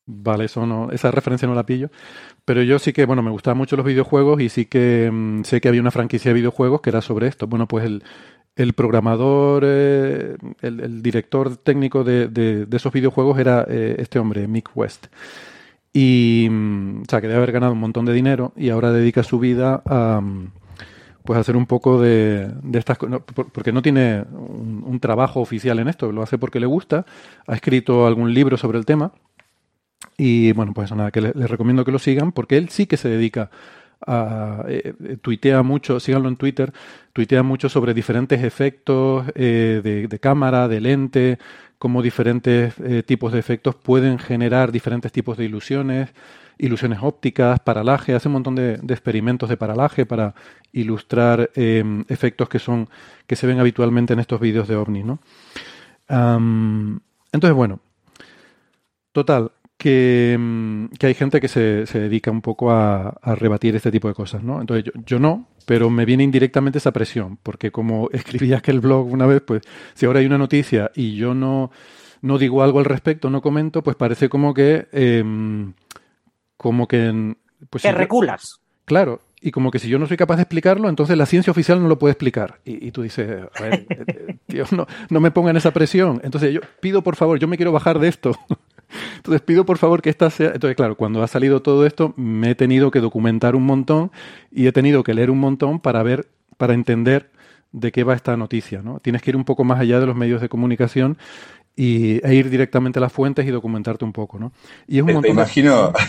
[0.07, 1.91] Vale, eso no, esa referencia no la pillo.
[2.45, 5.61] Pero yo sí que, bueno, me gustaban mucho los videojuegos y sí que mm, sé
[5.61, 7.47] que había una franquicia de videojuegos que era sobre esto.
[7.47, 8.05] Bueno, pues el,
[8.57, 14.71] el programador, eh, el, director técnico de, de, esos videojuegos era eh, este hombre, Mick
[14.75, 15.07] West.
[15.93, 19.23] Y, mm, o sea, que debe haber ganado un montón de dinero y ahora dedica
[19.23, 20.53] su vida a, mm,
[21.25, 23.21] pues, hacer un poco de, de estas cosas,
[23.53, 27.07] porque no tiene un, un trabajo oficial en esto, lo hace porque le gusta,
[27.47, 29.13] ha escrito algún libro sobre el tema
[30.17, 33.09] y bueno, pues nada, que les, recomiendo que lo sigan porque él sí que se
[33.09, 33.51] dedica
[34.07, 34.65] a.
[34.69, 36.73] Eh, eh, tuitea mucho, síganlo en Twitter,
[37.13, 41.39] tuitea mucho sobre diferentes efectos eh, de, cámara, de lente,
[41.79, 42.75] cómo diferentes
[43.07, 46.11] tipos de efectos pueden generar diferentes tipos de ilusiones,
[46.59, 50.35] ilusiones ópticas, paralaje, hace un montón de, experimentos de paralaje para
[50.73, 52.89] ilustrar em, efectos que son
[53.27, 55.19] que se ven habitualmente en estos vídeos de ovni, ¿no?
[56.07, 57.81] entonces, bueno,
[59.13, 59.51] total,
[59.83, 64.15] Mm, que, hay gente que se, se dedica un poco a, rebatir este tipo de
[64.15, 64.61] cosas, ¿no?
[64.61, 69.27] Entonces yo, no, pero me viene indirectamente esa presión, porque como escribí aquel blog una
[69.27, 69.63] vez, pues
[69.95, 71.71] si ahora hay una noticia y yo no,
[72.23, 74.87] no digo algo al respecto, no comento, pues parece como que...
[74.93, 75.75] Em,
[76.57, 77.35] como que...
[77.69, 78.61] Pues, que reculas.
[78.85, 81.83] Claro, y como que si yo no soy capaz de explicarlo, entonces la ciencia oficial
[81.83, 82.61] no lo puede explicar.
[82.65, 86.21] Y, tú dices, a ver, eh, eh, tío, no, no me pongan esa presión.
[86.25, 88.33] Entonces yo pido por favor, yo me quiero bajar de esto.
[89.17, 90.53] Entonces pido por favor que esta sea...
[90.55, 94.11] Entonces claro, cuando ha salido todo esto me he tenido que documentar un montón
[94.51, 97.31] y he tenido que leer un montón para ver, para entender
[97.73, 98.83] de qué va esta noticia.
[98.83, 99.01] ¿no?
[99.01, 101.19] Tienes que ir un poco más allá de los medios de comunicación
[101.77, 104.39] y, e ir directamente a las fuentes y documentarte un poco.
[104.39, 104.53] ¿no?
[104.87, 105.93] Y es un te, te imagino...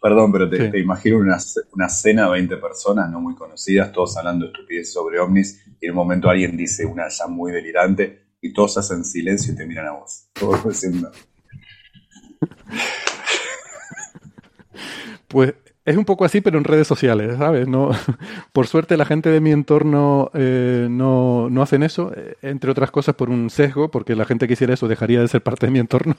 [0.00, 1.38] Perdón, pero te, imagino una,
[1.72, 5.90] una, cena de 20 personas no muy conocidas, todos hablando estupidez sobre ovnis, y en
[5.90, 9.86] un momento alguien dice una ya muy delirante, y todos hacen silencio y te miran
[9.88, 10.28] a vos.
[10.32, 11.10] Todos diciendo,
[15.28, 15.54] pues
[15.88, 17.66] es un poco así, pero en redes sociales, ¿sabes?
[17.66, 17.90] No,
[18.52, 22.90] por suerte la gente de mi entorno eh, no, no, hacen eso, eh, entre otras
[22.90, 25.72] cosas por un sesgo, porque la gente que hiciera eso dejaría de ser parte de
[25.72, 26.16] mi entorno.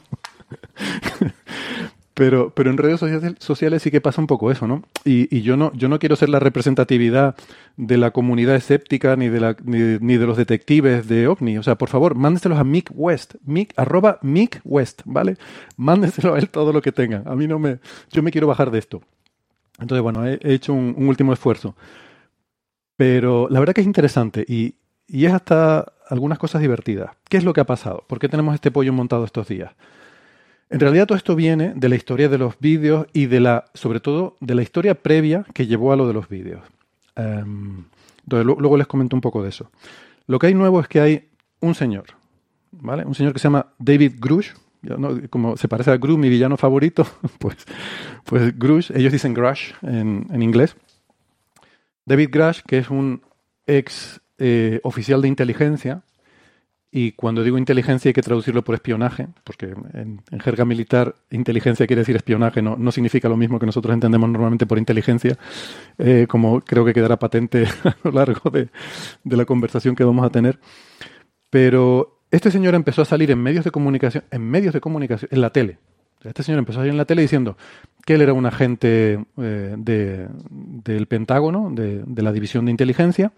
[2.19, 2.99] Pero, pero en redes
[3.39, 4.83] sociales sí que pasa un poco eso, ¿no?
[5.05, 7.37] Y, yo no, yo no quiero ser la representatividad
[7.77, 11.59] de la comunidad escéptica ni de la, ni, de los detectives de OVNI.
[11.59, 15.37] O sea, por favor, mándeselos a Mick West, Mick, arroba Mick West, ¿vale?
[15.77, 17.25] Mándeselo a él todo lo que tengan.
[17.25, 17.79] A mí no me,
[18.11, 19.01] yo me quiero bajar de esto.
[19.79, 21.77] Entonces, bueno, he, hecho un, último esfuerzo.
[22.97, 24.75] Pero la verdad que es interesante y,
[25.07, 27.11] y es hasta algunas cosas divertidas.
[27.29, 28.03] ¿Qué es lo que ha pasado?
[28.07, 29.71] ¿Por qué tenemos este pollo montado estos días?
[30.69, 33.99] En realidad todo esto viene de la historia de los vídeos y de la, sobre
[33.99, 36.61] todo, de la historia previa que llevó a lo de los vídeos.
[37.15, 37.85] Em,
[38.23, 39.71] entonces, luego les comento un poco de eso.
[40.27, 41.29] Lo que hay nuevo es que hay
[41.59, 42.05] un señor,
[42.71, 43.03] ¿vale?
[43.03, 44.51] Un señor que se llama David Grush,
[45.29, 47.05] como se parece a Gru, mi villano favorito,
[47.39, 47.57] pues,
[48.25, 50.75] pues Grush, ellos dicen Grush en, en inglés.
[52.05, 53.21] David Grush, que es un
[53.65, 56.01] ex eh, oficial de inteligencia,
[56.91, 62.01] y cuando digo inteligencia hay que traducirlo por espionaje, porque en, jerga militar inteligencia quiere
[62.01, 65.37] decir espionaje, no, no, significa lo mismo que nosotros entendemos normalmente por inteligencia,
[65.99, 68.69] eh, como creo que quedará patente a lo largo de,
[69.23, 70.59] la conversación que vamos a tener.
[71.51, 75.41] Pero este señor empezó a salir en medios de comunicación, en medios de comunicación, en
[75.41, 75.77] la tele.
[76.23, 77.55] Este señor empezó a salir en la tele diciendo
[78.03, 83.31] que él era un agente eh, del Pentágono, de, de la División de Inteligencia,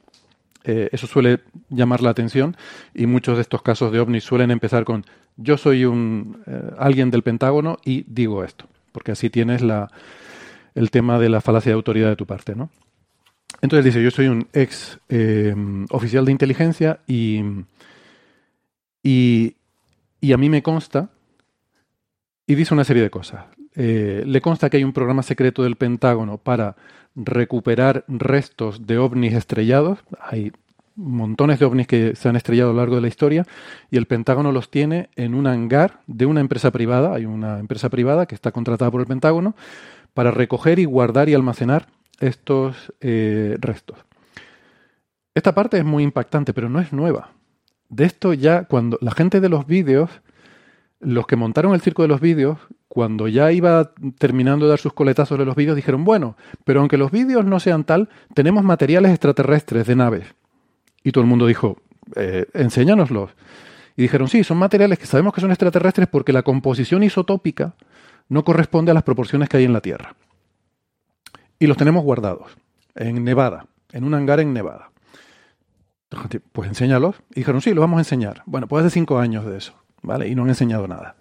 [0.64, 2.56] eh, eso suele llamar la atención
[2.94, 5.06] y muchos de estos casos de ovnis suelen empezar con
[5.38, 9.90] yo soy un eh, alguien del Pentágono y digo esto, porque así tienes la,
[10.76, 12.70] el tema de la falacia de autoridad de tu parte, ¿no?
[13.62, 15.56] Entonces dice, yo soy un ex eh,
[15.90, 17.42] oficial de inteligencia y,
[19.04, 19.56] y,
[20.20, 21.10] y, a mí me consta,
[22.48, 23.46] y dice una serie de cosas.
[23.76, 26.76] le consta que hay un programa secreto del Pentágono para
[27.16, 30.00] recuperar restos de ovnis estrellados.
[30.20, 30.52] Hay
[30.96, 33.46] montones de ovnis que se han estrellado a lo largo de la historia
[33.90, 37.14] y el Pentágono los tiene en un hangar de una empresa privada.
[37.14, 39.56] Hay una empresa privada que está contratada por el Pentágono
[40.14, 41.88] para recoger y guardar y almacenar
[42.20, 43.98] estos eh, restos.
[45.34, 47.32] Esta parte es muy impactante, pero no es nueva.
[47.90, 50.10] De esto ya, cuando la gente de los vídeos,
[51.00, 52.58] los que montaron el circo de los vídeos,
[52.94, 56.98] cuando ya iba terminando de dar sus coletazos de los vídeos, dijeron, bueno, pero aunque
[56.98, 60.36] los vídeos no sean tal, tenemos materiales extraterrestres de naves.
[61.02, 61.78] Y todo el mundo dijo,
[62.18, 63.32] eh, enséñanoslos.
[63.96, 67.76] Y dijeron, sí, son materiales que sabemos que son extraterrestres porque la composición isotópica
[68.28, 70.18] no corresponde a las proporciones que hay en la Tierra.
[71.60, 72.58] Y los tenemos guardados
[72.96, 74.92] en Nevada, en un hangar en Nevada.
[76.52, 77.16] Pues enséñalos.
[77.30, 78.44] Y dijeron, sí, los vamos a enseñar.
[78.46, 80.28] Bueno, pues hace cinco años de eso, ¿vale?
[80.28, 81.16] Y no han enseñado nada.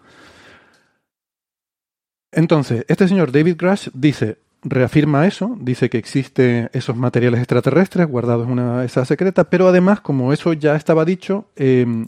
[2.32, 8.46] Entonces, este señor David Grush dice, reafirma eso, dice que existen esos materiales extraterrestres guardados
[8.46, 12.06] en una esa secreta, pero además, como eso ya estaba dicho, em,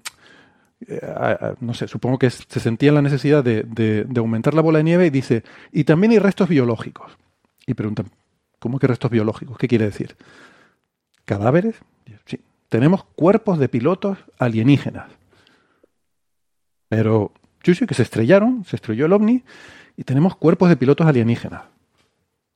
[0.86, 5.06] eh, no sé, supongo que se sentía la necesidad de, aumentar la bola de nieve
[5.06, 7.12] y dice, y también hay restos biológicos.
[7.66, 8.06] Y preguntan,
[8.58, 9.56] ¿cómo que restos biológicos?
[9.58, 10.16] ¿Qué quiere decir?
[11.24, 11.76] ¿Cadáveres?
[12.26, 15.08] Sí, tenemos cuerpos de pilotos alienígenas.
[16.88, 17.32] Pero,
[17.62, 19.44] sí, sí, que se estrellaron, se estrelló el ovni
[19.96, 21.62] y tenemos cuerpos de pilotos alienígenas.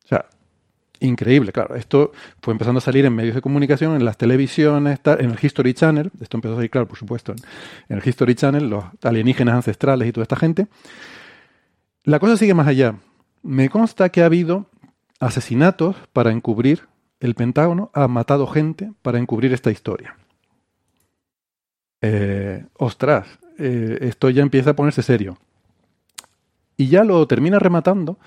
[0.05, 0.27] O sea,
[1.01, 1.75] increíble, claro.
[1.75, 5.75] Esto fue empezando a salir en medios de comunicación, en las televisiones, en el History
[5.75, 6.11] Channel.
[6.21, 7.33] Esto empezó a salir, claro, por supuesto,
[7.89, 10.69] en, el History Channel, los alienígenas ancestrales y toda esta gente.
[12.05, 12.97] La cosa sigue más allá.
[13.43, 14.67] Me consta que ha habido
[15.21, 16.89] asesinatos para encubrir
[17.21, 20.17] el Pentágono, ha matado gente para encubrir esta historia.
[22.03, 23.27] Eh, ostras,
[23.59, 25.39] eh, esto ya empieza a ponerse serio.
[26.77, 28.19] Y ya lo termina rematando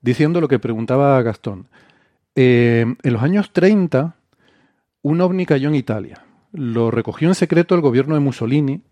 [0.00, 1.68] diciendo lo que preguntaba Gastón.
[2.34, 4.16] Eh, en los años 30,
[5.02, 6.24] un ovni cayó en Italia.
[6.52, 8.82] Lo recogió en secreto el gobierno de Mussolini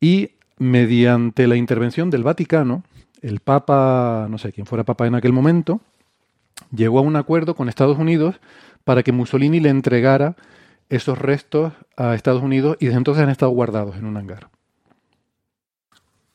[0.00, 2.84] y mediante la intervención del Vaticano,
[3.22, 5.80] el Papa, no sé quién fuera Papa en aquel momento,
[6.74, 8.40] llegó a un acuerdo con Estados Unidos
[8.84, 10.36] para que Mussolini le entregara
[10.88, 14.48] esos restos a Estados Unidos y desde entonces han estado guardados en un hangar.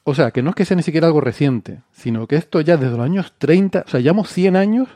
[0.10, 2.78] O sea, que no es que sea ni siquiera algo reciente, sino que esto ya
[2.78, 4.90] desde los años 30, o sea, llevamos 100 años,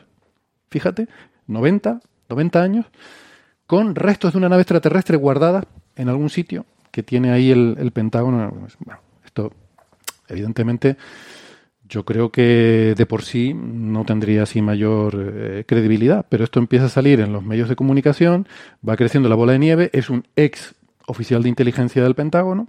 [0.70, 1.06] fíjate,
[1.46, 2.86] 90, 90 años,
[3.68, 8.50] con restos de una nave extraterrestre guardada en algún sitio que tiene ahí el, Pentágono.
[8.50, 9.52] Bueno, esto,
[10.26, 10.96] evidentemente,
[11.88, 16.86] yo creo que de por sí no tendría así mayor eh, credibilidad, pero esto empieza
[16.86, 18.48] a salir en los medios de comunicación,
[18.86, 20.74] va creciendo la bola de nieve, es un ex
[21.06, 22.66] oficial de inteligencia del Pentágono,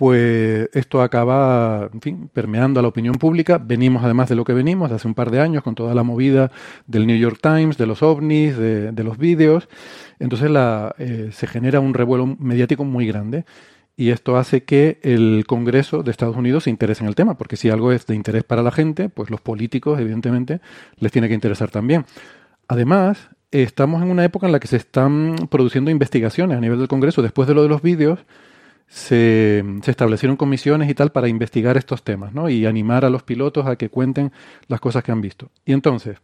[0.00, 3.58] pues esto acaba, en fin, permeando a la opinión pública.
[3.58, 6.02] Venimos además de lo que venimos, de hace un par de años, con toda la
[6.02, 6.50] movida
[6.86, 9.68] del New York Times, de los ovnis, de, los vídeos.
[10.18, 13.44] Entonces la, eh, se genera un revuelo mediático muy grande.
[13.94, 17.56] y esto hace que el Congreso de Estados Unidos se interese en el tema, porque
[17.56, 20.62] si algo es de interés para la gente, pues los políticos, evidentemente,
[20.96, 22.06] les tiene que interesar también.
[22.68, 26.88] Además, estamos en una época en la que se están produciendo investigaciones a nivel del
[26.88, 27.20] Congreso.
[27.20, 28.20] Después de lo de los vídeos,
[28.90, 32.48] se, establecieron comisiones y tal para investigar estos temas, ¿no?
[32.48, 34.32] Y animar a los pilotos a que cuenten
[34.66, 35.48] las cosas que han visto.
[35.64, 36.18] Y entonces,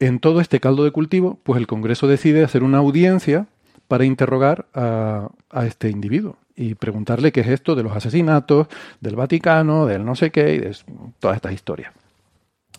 [0.00, 3.46] en todo este caldo de cultivo, pues el Congreso decide hacer una audiencia
[3.86, 5.30] para interrogar a,
[5.64, 8.66] este individuo y preguntarle qué es esto de los asesinatos,
[9.00, 10.76] del Vaticano, del no sé qué, y de
[11.20, 11.92] todas estas historias.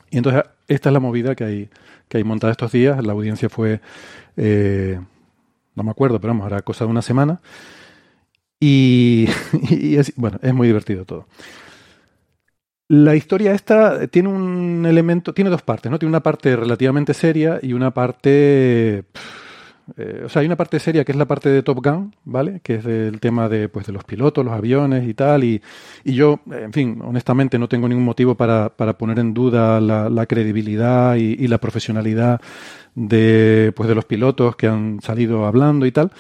[0.10, 1.70] Y entonces esta es la movida que hay,
[2.10, 3.02] que hay montada estos días.
[3.02, 3.80] La audiencia fue,
[4.36, 5.00] eh,
[5.74, 7.40] no me acuerdo, pero vamos, era cosa de una semana.
[8.62, 9.28] Y,
[9.98, 11.28] es, bueno, es muy divertido todo.
[12.88, 15.98] La historia esta tiene un elemento, tiene dos partes, ¿no?
[15.98, 19.06] Tiene una parte relativamente seria y una parte...
[19.98, 22.60] Eh, o sea, hay una parte seria que es la parte de Top Gun, ¿vale?
[22.64, 25.44] Que es del tema de, pues, de los pilotos, los aviones y tal.
[25.44, 25.62] Y,
[26.04, 30.26] y yo, en fin, honestamente no tengo ningún motivo para, para poner en duda la,
[30.28, 32.42] credibilidad y, y, la profesionalidad
[32.94, 36.12] de, pues, de los pilotos que han salido hablando y tal.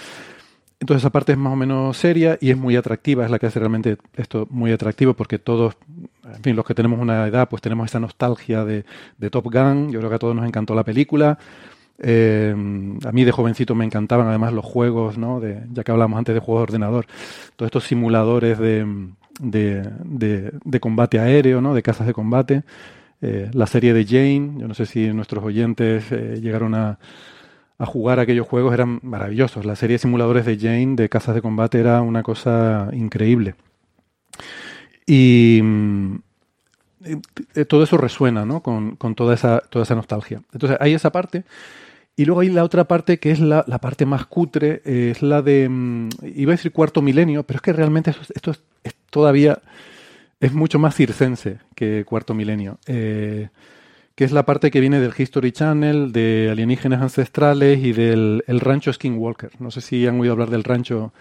[0.82, 3.46] Entonces esa parte es más o menos seria y es muy atractiva, es la que
[3.46, 5.76] hace realmente esto muy atractivo porque todos,
[6.26, 8.84] en fin, los que tenemos una edad, pues tenemos esta nostalgia de,
[9.30, 11.38] Top Gun, yo creo que a todos nos encantó la película.
[12.00, 12.56] Eh,
[13.06, 15.39] a mí de jovencito me encantaban además los juegos, ¿no?
[15.39, 17.06] De, ya que hablábamos antes de juegos de ordenador,
[17.56, 19.08] todos estos simuladores de,
[19.39, 21.76] de, combate aéreo, ¿no?
[21.76, 22.63] De casas de combate.
[23.22, 26.98] Eh, la serie de Jane, yo no sé si nuestros oyentes eh, llegaron a,
[27.82, 29.65] a jugar aquellos juegos eran maravillosos.
[29.65, 33.56] La serie de simuladores de Jane de casas de combate era una cosa increíble.
[35.08, 36.15] Y mm,
[37.56, 38.62] eh, todo eso resuena ¿no?
[38.62, 40.44] con, toda, esa, toda esa nostalgia.
[40.54, 41.44] Entonces hay esa parte.
[42.15, 45.67] Y luego hay la otra parte que es la, parte más cutre, es la de,
[45.67, 48.52] mm, iba a decir cuarto milenio, pero es que realmente esto,
[48.84, 49.58] es, todavía,
[50.39, 52.78] es mucho más circense que cuarto milenio.
[52.86, 53.50] Eh,
[54.15, 58.60] que es la parte que viene del History Channel, de alienígenas ancestrales y del el
[58.60, 59.52] rancho Skinwalker.
[59.60, 61.13] No sé si han oído hablar del rancho,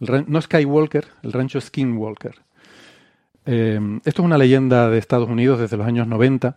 [0.00, 2.36] no Skywalker, el rancho Skinwalker.
[3.44, 6.56] Eh, esto es una leyenda de Estados Unidos desde los años 90,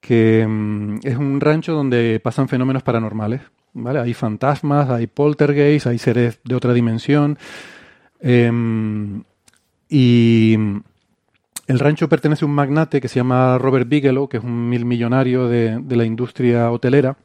[0.00, 3.40] que mm, es un rancho donde pasan fenómenos paranormales.
[3.72, 4.00] ¿vale?
[4.00, 7.38] Hay fantasmas, hay poltergeists, hay seres de otra dimensión.
[8.20, 9.22] Em,
[9.88, 10.56] y
[11.66, 14.84] el rancho pertenece a un magnate que se llama Robert Bigelow, que es un mil
[14.84, 17.16] millonario de, la industria hotelera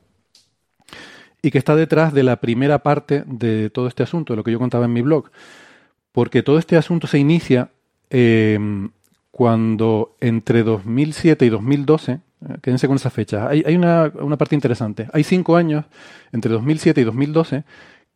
[1.44, 4.52] y que está detrás de la primera parte de todo este asunto, de lo que
[4.52, 5.30] yo contaba en mi blog.
[6.12, 7.72] Porque todo este asunto se inicia
[8.10, 8.90] em,
[9.32, 12.20] cuando entre 2007 y 2012, eh,
[12.62, 15.08] quédense con esa fecha, hay, una, una, parte interesante.
[15.14, 15.86] Hay cinco años,
[16.32, 17.64] entre 2007 y 2012,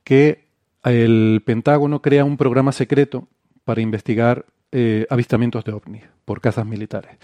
[0.04, 0.46] que
[0.84, 3.28] el Pentágono crea un programa secreto
[3.64, 7.18] para investigar eh, avistamientos de ovnis por casas militares.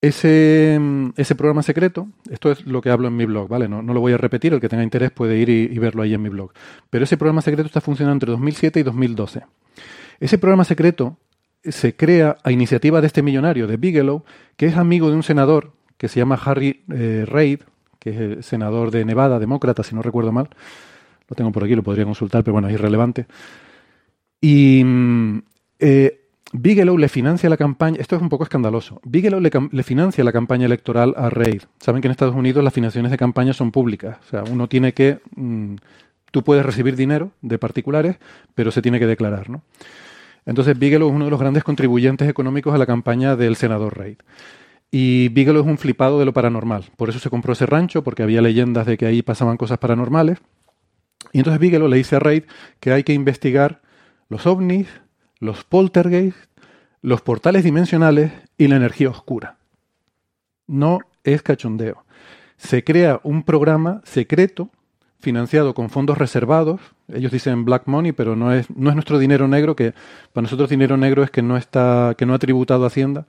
[0.00, 0.78] Ese,
[1.16, 3.66] ese, programa secreto, esto es lo que hablo en mi blog, ¿vale?
[3.66, 6.12] No, no lo voy a repetir, el que tenga interés puede ir y, verlo ahí
[6.12, 6.52] en mi blog.
[6.90, 9.42] Pero ese programa secreto está funcionando entre 2007 y 2012.
[10.20, 11.16] Ese programa secreto
[11.64, 14.24] se crea a iniciativa de este millonario, de Bigelow,
[14.56, 17.60] que es amigo de un senador que se llama Harry eh, Reid,
[17.98, 20.50] que es el senador de Nevada, demócrata, si no recuerdo mal.
[21.28, 23.26] Lo tengo por aquí, lo podría consultar, pero bueno, es irrelevante.
[24.40, 25.42] Y mm,
[25.78, 30.32] eh, Bigelow le financia la campaña, esto es un poco escandaloso, Bigelow le, financia la
[30.32, 31.62] campaña electoral a Reid.
[31.80, 34.94] Saben que en Estados Unidos las financiaciones de campaña son públicas, o sea, uno tiene
[34.94, 35.74] que, mm,
[36.30, 38.16] tú puedes recibir dinero de particulares,
[38.54, 39.62] pero se tiene que declarar, ¿no?
[40.46, 44.18] Entonces Bigelow es uno de los grandes contribuyentes económicos a la campaña del senador Reid.
[44.92, 48.22] Y Bigelow es un flipado de lo paranormal, por eso se compró ese rancho, porque
[48.22, 50.38] había leyendas de que ahí pasaban cosas paranormales.
[51.32, 52.44] Y entonces Bigelow le dice a Reid
[52.78, 53.82] que hay que investigar
[54.28, 54.86] los ovnis,
[55.38, 56.38] los poltergeist,
[57.02, 59.56] los portales dimensionales y la energía oscura.
[60.66, 62.04] No es cachondeo.
[62.56, 64.70] Se crea un programa secreto
[65.18, 66.80] financiado con fondos reservados.
[67.12, 69.94] Ellos dicen black money, pero no es, no es nuestro dinero negro, que
[70.32, 73.26] para nosotros dinero negro es que no está, que no ha tributado Hacienda,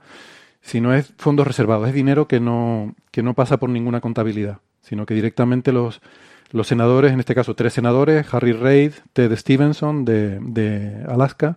[0.60, 5.06] sino es fondos reservados, es dinero que no, que no pasa por ninguna contabilidad, sino
[5.06, 6.00] que directamente los,
[6.50, 11.56] los senadores, en este caso tres senadores, Harry Reid, Ted Stevenson de, de Alaska,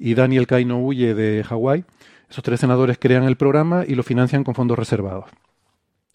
[0.00, 1.84] y Daniel Kaino huye de Hawái.
[2.28, 5.26] Esos tres senadores crean el programa y lo financian con fondos reservados.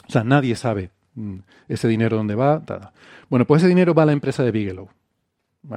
[0.07, 1.37] O sea, nadie sabe mm,
[1.69, 2.61] ese dinero dónde va.
[3.29, 4.89] Bueno, pues ese dinero va a la empresa de Bigelow.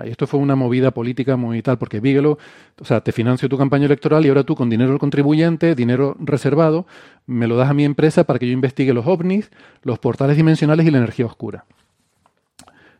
[0.04, 2.36] Y esto fue una movida política muy tal, porque Bigelow,
[2.78, 6.16] o sea, te financio tu campaña electoral y ahora tú con dinero del contribuyente, dinero
[6.20, 6.86] reservado,
[7.26, 9.50] me lo das a mi empresa para que yo investigue los ovnis,
[9.82, 11.64] los portales dimensionales y la energía oscura.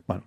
[0.06, 0.22] Bueno,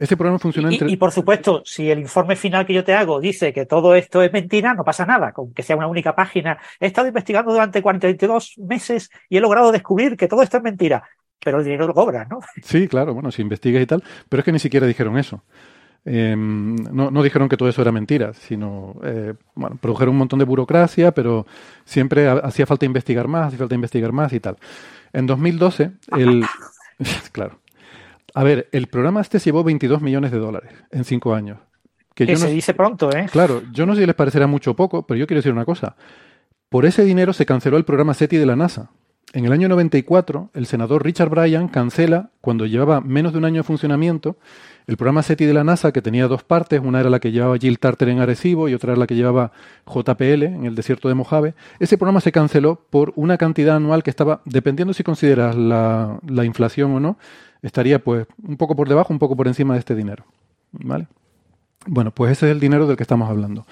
[0.00, 0.90] Este programa funciona entre...
[0.90, 4.22] Y, por supuesto, si el informe final que yo te hago dice que todo esto
[4.22, 6.58] es mentira, no pasa nada, con que sea una única página.
[6.80, 11.04] He estado investigando durante 42 meses y he logrado descubrir que todo esto es mentira.
[11.44, 12.40] Pero el dinero lo cobra, ¿no?
[12.62, 14.02] Sí, claro, bueno, si investigas y tal.
[14.26, 15.42] Pero es que ni siquiera dijeron eso.
[16.06, 20.38] Em, no, no, dijeron que todo eso era mentira, sino, eh, bueno, produjeron un montón
[20.38, 21.46] de burocracia, pero
[21.84, 24.56] siempre hacía falta investigar más, hacía falta investigar más y tal.
[25.12, 26.46] En 2012, el...
[27.32, 27.60] claro.
[28.34, 31.58] A ver, el programa este se llevó 22 millones de dólares en cinco años.
[32.14, 33.26] Que, se dice pronto, ¿eh?
[33.32, 35.64] Claro, yo no sé si les parecerá mucho o poco, pero yo quiero decir una
[35.64, 35.96] cosa.
[36.68, 38.90] Por ese dinero se canceló el programa SETI de la NASA.
[39.32, 43.58] En el año 94, el senador Richard Bryan cancela, cuando llevaba menos de un año
[43.58, 44.36] de funcionamiento,
[44.88, 47.56] el programa SETI de la NASA, que tenía dos partes, una era la que llevaba
[47.56, 49.52] Jill Tarter en Arecibo y otra era la que llevaba
[49.86, 51.54] JPL en el desierto de Mojave.
[51.78, 56.44] Ese programa se canceló por una cantidad anual que estaba, dependiendo si consideras la, la
[56.44, 57.16] inflación o no,
[57.62, 60.24] estaría pues un poco por debajo, un poco por encima de este dinero.
[60.72, 61.08] ¿Vale?
[61.86, 63.66] Bueno, pues ese es el dinero del que estamos hablando.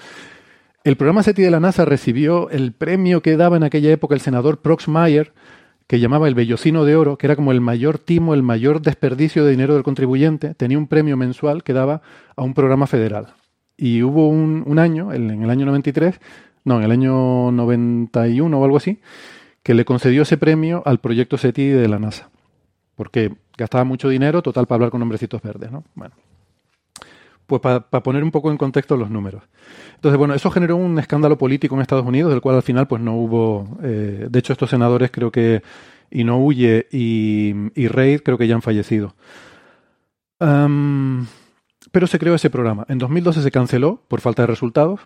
[0.83, 4.21] El programa SETI de la NASA recibió el premio que daba en aquella época el
[4.21, 5.33] senador Proxmire,
[5.87, 9.43] que llamaba el Bellocino de Oro, que era como el mayor timo, el mayor desperdicio
[9.43, 10.53] de dinero del contribuyente.
[10.53, 12.01] Tenía un premio mensual que daba
[12.35, 13.33] a un programa federal.
[13.75, 16.19] Y hubo un, año, en el año 93,
[16.63, 18.99] no, en el año 91 o algo así,
[19.63, 22.29] que le concedió ese premio al proyecto SETI de la NASA.
[22.95, 25.83] Porque gastaba mucho dinero, total, para hablar con hombrecitos verdes, ¿no?
[25.95, 26.15] Bueno.
[27.45, 29.41] Pues para poner un poco en contexto los números.
[29.95, 33.01] Entonces, bueno, eso generó un escándalo político en Estados Unidos, del cual al final pues
[33.01, 33.79] no hubo...
[33.81, 35.63] Eh, de hecho, estos senadores creo que
[36.11, 39.15] Inouye y, y Reid creo que ya han fallecido.
[40.37, 42.85] pero se creó ese programa.
[42.87, 44.99] En 2012 se canceló por falta de resultados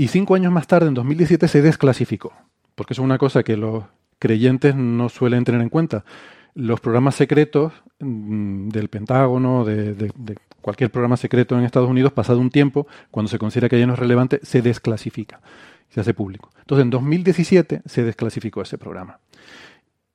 [0.00, 2.32] y cinco años más tarde, en 2017, se desclasificó.
[2.74, 3.84] Porque es una cosa que los
[4.18, 6.04] creyentes no suelen tener en cuenta.
[6.54, 12.38] Los programas secretos mm, del Pentágono, de, de, cualquier programa secreto en Estados Unidos, pasado
[12.38, 15.40] un tiempo, cuando se considera que ya no es relevante, se desclasifica,
[15.88, 16.50] se hace público.
[16.58, 19.20] Entonces, en 2017 se desclasificó ese programa.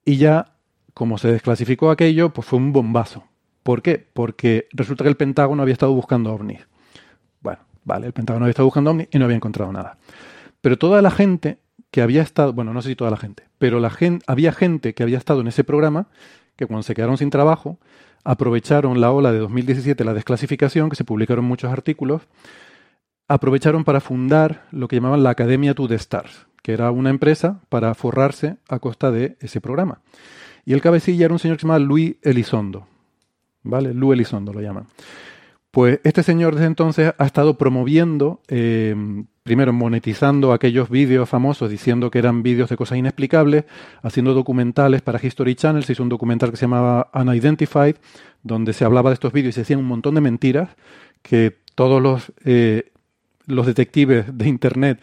[0.04, 0.58] Y ya,
[0.94, 3.26] como se desclasificó aquello, pues fue un bombazo.
[3.64, 4.08] ¿Por qué?
[4.14, 6.68] Porque resulta que el Pentágono había estado buscando ovnis.
[7.42, 9.98] Bueno, vale, el Pentágono había estado buscando ovnis y no había encontrado nada.
[10.62, 11.58] Pero toda la gente
[11.96, 13.90] que había estado, bueno, no sé si toda la gente, pero la
[14.28, 16.08] había gente que había estado en ese programa
[16.58, 17.80] que cuando se quedaron sin trabajo
[18.26, 22.24] aprovecharon la ola de 2017, la desclasificación, que se publicaron muchos artículos,
[23.30, 27.62] aprovecharon para fundar lo que llamaban la Academia to the Stars, que era una empresa
[27.70, 30.02] para forrarse a costa de ese programa.
[30.66, 32.90] Y el cabecilla era un señor que se llama Luis Elizondo.
[33.64, 33.94] ¿Vale?
[33.94, 34.88] Luis Elizondo lo llaman.
[35.76, 38.96] Pues este señor desde entonces ha estado promoviendo, eh,
[39.44, 43.66] primero monetizando aquellos vídeos famosos diciendo que eran vídeos de cosas inexplicables,
[44.02, 47.98] haciendo documentales para History Channel, se hizo un documental que se llamaba Unidentified,
[48.42, 50.70] donde se hablaba de estos vídeos y se hacían un montón de mentiras
[51.22, 52.94] que todos los, eh,
[53.46, 55.02] los detectives de Internet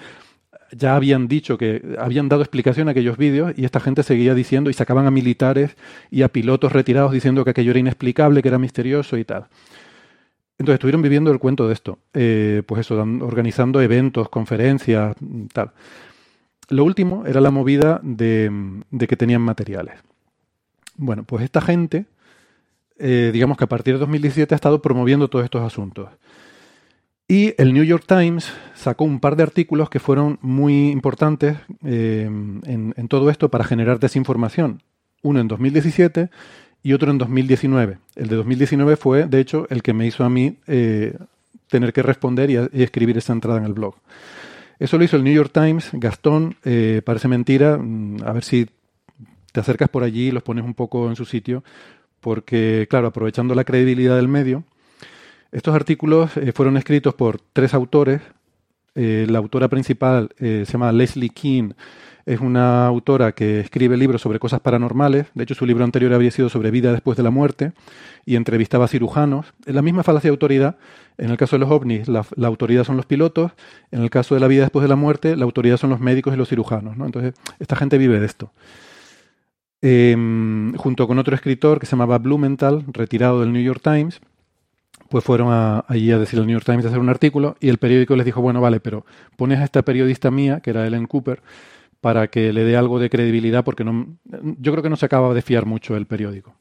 [0.74, 4.70] ya habían dicho que habían dado explicación a aquellos vídeos y esta gente seguía diciendo
[4.70, 5.76] y sacaban a militares
[6.10, 9.48] y a pilotos retirados diciendo que aquello era inexplicable, que era misterioso y tal.
[10.62, 15.16] Entonces estuvieron viviendo el cuento de esto, eh, pues eso, organizando eventos, conferencias,
[15.52, 15.72] tal.
[16.68, 18.48] Lo último era la movida de,
[19.08, 19.96] que tenían materiales.
[20.96, 22.06] Bueno, pues esta gente,
[22.96, 26.10] eh, digamos que a partir de 2017 ha estado promoviendo todos estos asuntos.
[27.26, 32.30] Y el New York Times sacó un par de artículos que fueron muy importantes eh,
[32.30, 34.80] en, todo esto para generar desinformación.
[35.22, 36.30] Uno en 2017
[36.82, 37.98] y otro en 2019.
[38.16, 41.16] El de 2019 fue, de hecho, el que me hizo a mí eh,
[41.68, 43.94] tener que responder y, escribir esa entrada en el blog.
[44.78, 45.90] Eso lo hizo el New York Times.
[45.92, 48.66] Gastón, eh, parece mentira, mm, a ver si
[49.52, 51.62] te acercas por allí y los pones un poco en su sitio,
[52.20, 54.64] porque, claro, aprovechando la credibilidad del medio,
[55.52, 58.20] estos artículos eh, fueron escritos por tres autores.
[58.94, 61.74] la autora principal se llama Leslie Keane
[62.26, 65.26] es una autora que escribe libros sobre cosas paranormales.
[65.34, 67.72] De hecho, su libro anterior había sido sobre vida después de la muerte
[68.24, 69.52] y entrevistaba a cirujanos.
[69.66, 70.76] En la misma falacia de autoridad,
[71.18, 73.52] en el caso de los ovnis, la, autoridad son los pilotos.
[73.90, 76.34] En el caso de la vida después de la muerte, la autoridad son los médicos
[76.34, 76.96] y los cirujanos.
[76.96, 77.06] ¿no?
[77.06, 78.52] Entonces, esta gente vive de esto.
[79.80, 84.20] Em, junto con otro escritor que se llamaba Blumenthal, retirado del New York Times,
[85.12, 87.78] pues fueron allí a decir al New York Times de hacer un artículo y el
[87.78, 89.04] periódico les dijo, bueno, vale, pero
[89.36, 91.42] pones a esta periodista mía, que era Ellen Cooper,
[92.02, 95.32] para que le dé algo de credibilidad, porque no, yo creo que no se acaba
[95.32, 96.52] de fiar mucho el periódico.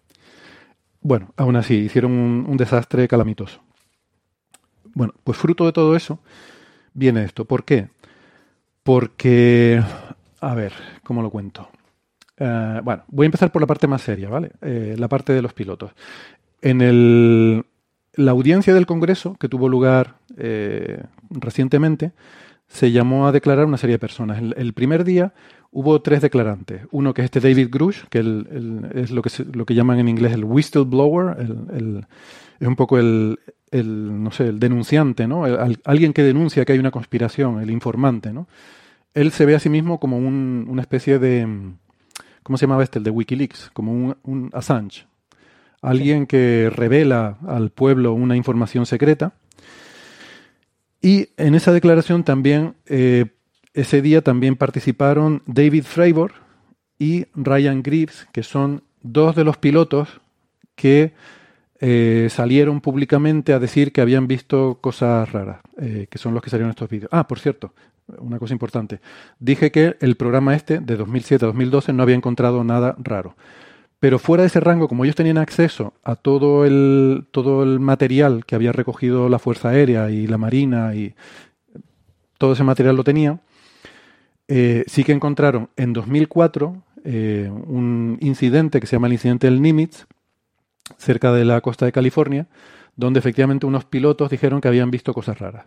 [1.02, 3.60] Bueno, aún así, hicieron un, desastre calamitoso.
[4.94, 6.20] Bueno, pues fruto de todo eso
[6.94, 7.46] viene esto.
[7.46, 7.90] ¿Por qué?
[8.84, 9.82] Porque,
[10.42, 10.74] a ver,
[11.04, 11.70] ¿cómo lo cuento?
[12.38, 14.52] Eh, bueno, voy a empezar por la parte más seria, ¿vale?
[14.62, 15.92] Eh, la parte de los pilotos.
[16.62, 17.66] En el,
[18.14, 22.12] la audiencia del Congreso, que tuvo lugar eh, recientemente,
[22.72, 24.42] se llamó a declarar una serie de personas.
[24.42, 25.34] El, primer día
[25.72, 26.84] hubo tres declarantes.
[26.92, 30.32] Uno que es este David Grush, que es lo que, lo que llaman en inglés
[30.32, 31.36] el whistleblower,
[32.60, 33.38] es un poco el,
[33.74, 35.44] no sé, el denunciante, ¿no?
[35.84, 38.48] alguien que denuncia que hay una conspiración, el informante, ¿no?
[39.14, 41.74] Él se ve a sí mismo como una especie de...
[42.44, 43.00] ¿Cómo se llamaba este?
[43.00, 45.06] El de Wikileaks, como un, un Assange.
[45.82, 49.34] Alguien que revela al pueblo una información secreta
[51.02, 53.26] y en esa declaración también, eh,
[53.74, 56.34] ese día también participaron David Fravor
[57.00, 60.22] y Ryan Greaves, que son dos de los pilotos
[60.76, 61.14] que
[61.80, 66.52] eh, salieron públicamente a decir que habían visto cosas raras, eh, que son los que
[66.52, 67.10] salieron estos vídeos.
[67.12, 67.74] Ah, por cierto,
[68.20, 69.00] una cosa importante.
[69.40, 73.36] Dije que el programa este, de 2007 a 2012, no había encontrado nada raro.
[74.02, 78.46] Pero fuera de ese rango, como ellos tenían acceso a todo el, todo el material
[78.48, 81.14] que había recogido la Fuerza Aérea y la Marina y
[82.40, 83.42] todo ese material lo tenían,
[84.48, 89.62] eh, sí que encontraron en 2004 eh, un incidente que se llama el incidente del
[89.62, 90.08] Nimitz,
[90.98, 92.48] cerca de la costa de California,
[92.96, 95.66] donde efectivamente unos pilotos dijeron que habían visto cosas raras.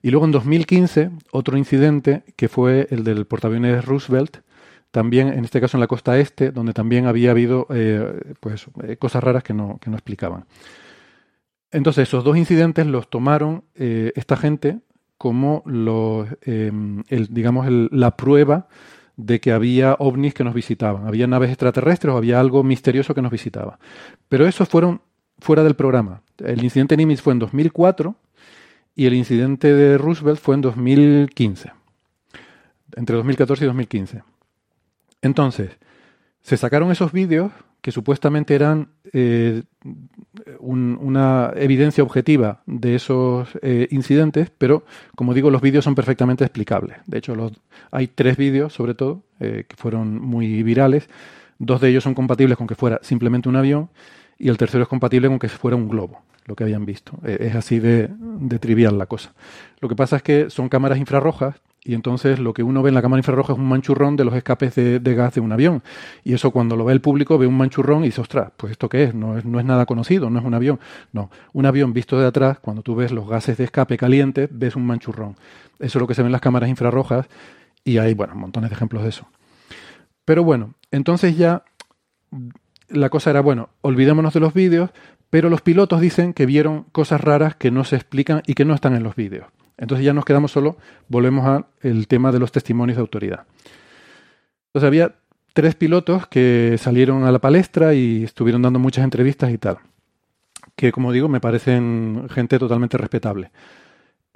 [0.00, 4.38] Y luego en 2015, otro incidente que fue el del portaaviones Roosevelt,
[4.96, 8.96] también en este caso en la costa este, donde también había habido eh, pues, eh,
[8.96, 10.46] cosas raras que no, que no, explicaban.
[11.70, 14.78] Entonces, esos dos incidentes los tomaron eh, esta gente
[15.18, 18.68] como los, em, digamos, la prueba
[19.18, 23.20] de que había ovnis que nos visitaban, había naves extraterrestres o había algo misterioso que
[23.20, 23.78] nos visitaba.
[24.30, 25.02] Pero esos fueron
[25.40, 26.22] fuera del programa.
[26.38, 28.16] El incidente Nimitz fue en 2004
[28.94, 31.70] y el incidente de Roosevelt fue en 2015,
[32.96, 34.35] entre 2014 y 2015.
[35.22, 35.70] Entonces,
[36.42, 37.50] se sacaron esos vídeos
[37.86, 39.62] que supuestamente eran eh,
[40.58, 46.96] una evidencia objetiva de esos eh, incidentes, pero como digo, los vídeos son perfectamente explicables.
[47.06, 47.52] De hecho, los,
[47.92, 51.08] hay tres vídeos, sobre todo, eh, que fueron muy virales.
[51.60, 53.88] Dos de ellos son compatibles con que fuera simplemente un avión
[54.36, 57.12] y el tercero es compatible con que fuera un globo, lo que habían visto.
[57.24, 58.08] es así de
[58.60, 59.32] trivial la cosa.
[59.80, 62.96] Lo que pasa es que son cámaras infrarrojas y entonces lo que uno ve en
[62.96, 65.84] la cámara infrarroja es un manchurrón de los escapes de, gas de un avión.
[66.24, 68.88] Y eso cuando lo ve el público ve un manchurrón y dice, ostras, pues esto
[68.88, 69.14] qué es?
[69.14, 69.44] No, es?
[69.44, 70.80] no es nada conocido, no es un avión.
[71.12, 74.74] No, un avión visto de atrás, cuando tú ves los gases de escape calientes, ves
[74.74, 75.36] un manchurrón.
[75.78, 77.28] Eso es lo que se ve en las cámaras infrarrojas
[77.84, 79.28] y hay, bueno, montones de ejemplos de eso.
[80.24, 81.62] Pero bueno, entonces ya
[82.88, 84.90] la cosa era, bueno, olvidémonos de los vídeos,
[85.30, 88.74] pero los pilotos dicen que vieron cosas raras que no se explican y que no
[88.74, 89.46] están en los vídeos.
[89.78, 90.76] Entonces ya nos quedamos solo,
[91.08, 93.46] volvemos al tema de los testimonios de autoridad.
[94.68, 95.14] Entonces había
[95.52, 99.78] tres pilotos que salieron a la palestra y estuvieron dando muchas entrevistas y tal,
[100.74, 103.50] que como digo me parecen gente totalmente respetable.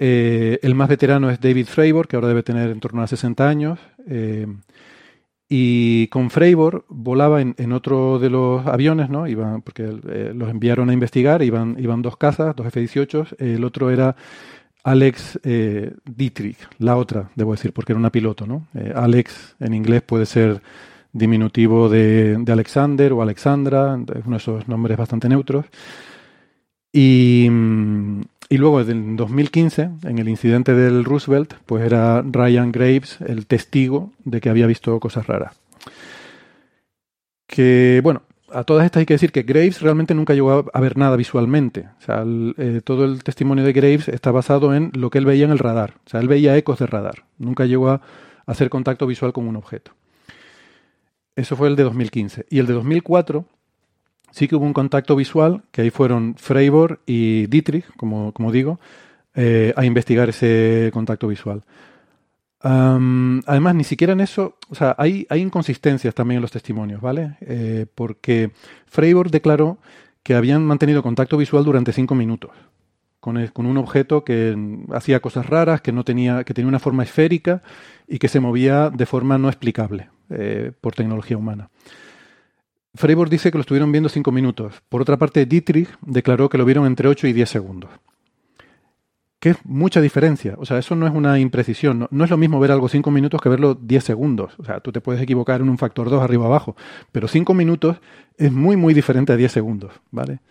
[0.03, 3.47] Eh, el más veterano es David Fravor, que ahora debe tener en torno a 60
[3.47, 3.79] años.
[4.07, 4.47] Eh,
[5.47, 9.27] y con Fravor volaba en, otro de los aviones, ¿no?
[9.27, 13.35] Iban, porque eh, los enviaron a investigar, iban, iban dos cazas, dos F-18.
[13.37, 14.15] El otro era
[14.83, 18.67] Alex eh, Dietrich, la otra, debo decir, porque era una piloto, ¿no?
[18.73, 20.61] Eh, Alex en inglés puede ser
[21.13, 25.65] diminutivo de, Alexander o Alexandra, uno de esos nombres bastante neutros.
[26.93, 27.47] Y,
[28.49, 34.11] y, luego en 2015, en el incidente del Roosevelt, pues era Ryan Graves el testigo
[34.25, 35.55] de que había visto cosas raras.
[37.47, 38.23] Que, bueno,
[38.53, 41.87] a todas estas hay que decir que Graves realmente nunca llegó a ver nada visualmente.
[41.99, 42.23] O sea,
[42.57, 45.59] eh, todo el testimonio de Graves está basado en lo que él veía en el
[45.59, 45.95] radar.
[46.05, 47.25] O sea, él veía ecos de radar.
[47.37, 48.01] Nunca llegó a
[48.45, 49.91] hacer contacto visual con un objeto.
[51.35, 52.45] Eso fue el de 2015.
[52.49, 53.45] Y el de 2004
[54.31, 58.79] sí que hubo un contacto visual, que ahí fueron Fravor y Dietrich, como, como digo,
[59.35, 61.63] eh, a investigar ese contacto visual
[62.63, 67.37] además, ni siquiera en eso, o sea, hay, inconsistencias también en los testimonios, ¿vale?
[67.41, 68.51] Eh, porque
[68.85, 69.79] Fravor declaró
[70.23, 72.51] que habían mantenido contacto visual durante cinco minutos
[73.21, 74.57] con, un objeto que
[74.91, 77.61] hacía cosas raras, que no tenía, que tenía una forma esférica
[78.07, 81.69] y que se movía de forma no explicable eh, por tecnología humana.
[82.95, 84.81] Fravor dice que lo estuvieron viendo cinco minutos.
[84.89, 87.91] Por otra parte, Dietrich declaró que lo vieron entre 8 y 10 segundos
[89.41, 90.53] que es mucha diferencia.
[90.59, 92.07] O sea, eso no es una imprecisión.
[92.11, 94.53] No, es lo mismo ver algo cinco minutos que verlo 10 segundos.
[94.59, 96.75] O sea, tú te puedes equivocar en un factor 2 arriba abajo.
[97.11, 97.97] Pero cinco minutos
[98.37, 99.93] es muy, muy diferente a 10 segundos.
[100.11, 100.41] ¿Vale?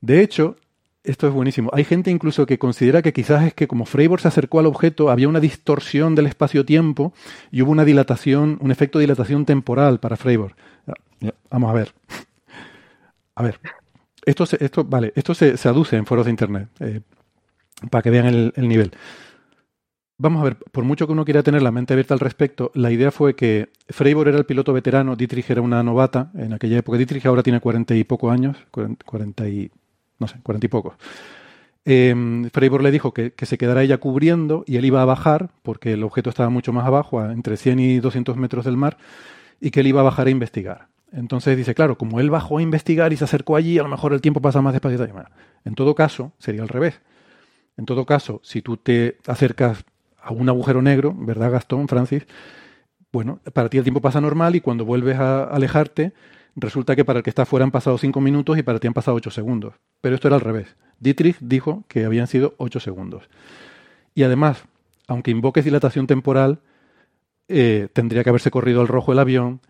[0.00, 0.54] De hecho,
[1.02, 1.70] esto es buenísimo.
[1.72, 5.10] Hay gente incluso que considera que quizás es que como Fravor se acercó al objeto,
[5.10, 7.12] había una distorsión del espacio-tiempo
[7.50, 10.54] y hubo una dilatación, un efecto de dilatación temporal para Fravor.
[11.50, 11.92] Vamos a ver.
[13.34, 13.58] A ver.
[14.24, 17.00] esto, se, esto, vale, esto se, aduce en foros de internet eh,
[17.90, 18.92] para que vean el, nivel.
[20.18, 22.90] Vamos a ver, por mucho que uno quiera tener la mente abierta al respecto, la
[22.90, 26.98] idea fue que Freiburg era el piloto veterano, Dietrich era una novata en aquella época.
[26.98, 28.56] Dietrich ahora tiene cuarenta y pocos años,
[29.04, 29.70] cuarenta y,
[30.18, 30.94] no sé, cuarenta y pocos.
[31.84, 32.14] Eh,
[32.52, 36.04] Freiburg le dijo que, se quedara ella cubriendo y él iba a bajar, porque el
[36.04, 38.98] objeto estaba mucho más abajo, entre 100 y 200 metros del mar,
[39.60, 40.88] y que él iba a bajar a investigar.
[41.12, 44.12] Entonces dice, claro, como él bajó a investigar y se acercó allí, a lo mejor
[44.12, 45.06] el tiempo pasa más despacio.
[45.64, 47.00] En todo caso, sería al revés.
[47.76, 49.84] En todo caso, si tú te acercas
[50.20, 52.26] a un agujero negro, ¿verdad, Gastón, Francis?
[53.12, 56.12] Bueno, para ti el tiempo pasa normal y cuando vuelves a alejarte,
[56.56, 58.94] resulta que para el que está fuera han pasado cinco minutos y para ti han
[58.94, 59.74] pasado ocho segundos.
[60.00, 60.76] Pero esto era al revés.
[61.00, 63.28] Dietrich dijo que habían sido ocho segundos.
[64.14, 64.64] Y además,
[65.08, 66.60] aunque invoques dilatación temporal,
[67.48, 69.60] eh, tendría que haberse corrido al rojo el avión,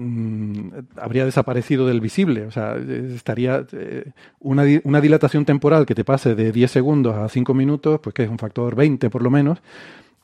[0.00, 2.46] Mm, habría desaparecido del visible.
[2.46, 7.28] O sea, estaría eh, una, una, dilatación temporal que te pase de 10 segundos a
[7.28, 9.58] 5 minutos, pues que es un factor 20 por lo menos,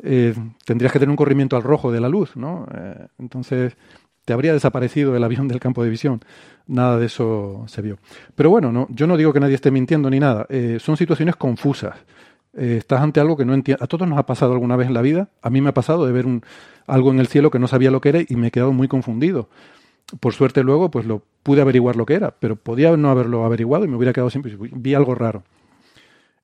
[0.00, 0.32] eh,
[0.64, 2.68] tendrías que tener un corrimiento al rojo de la luz, ¿no?
[2.72, 3.76] Eh, entonces
[4.24, 6.20] te habría desaparecido el avión del campo de visión.
[6.68, 7.98] Nada de eso se vio.
[8.36, 10.46] Pero bueno, no, yo no digo que nadie esté mintiendo ni nada.
[10.78, 11.96] son situaciones confusas.
[12.54, 13.82] estás ante algo que no entiendes.
[13.82, 15.30] A todos nos ha pasado alguna vez en la vida.
[15.42, 16.42] A mí me ha pasado de ver un,
[16.86, 18.88] algo en el cielo que no sabía lo que era y me he quedado muy
[18.88, 19.48] confundido.
[20.20, 23.84] Por suerte luego pues lo pude averiguar lo que era, pero podía no haberlo averiguado
[23.84, 25.42] y me hubiera quedado siempre, vi algo raro.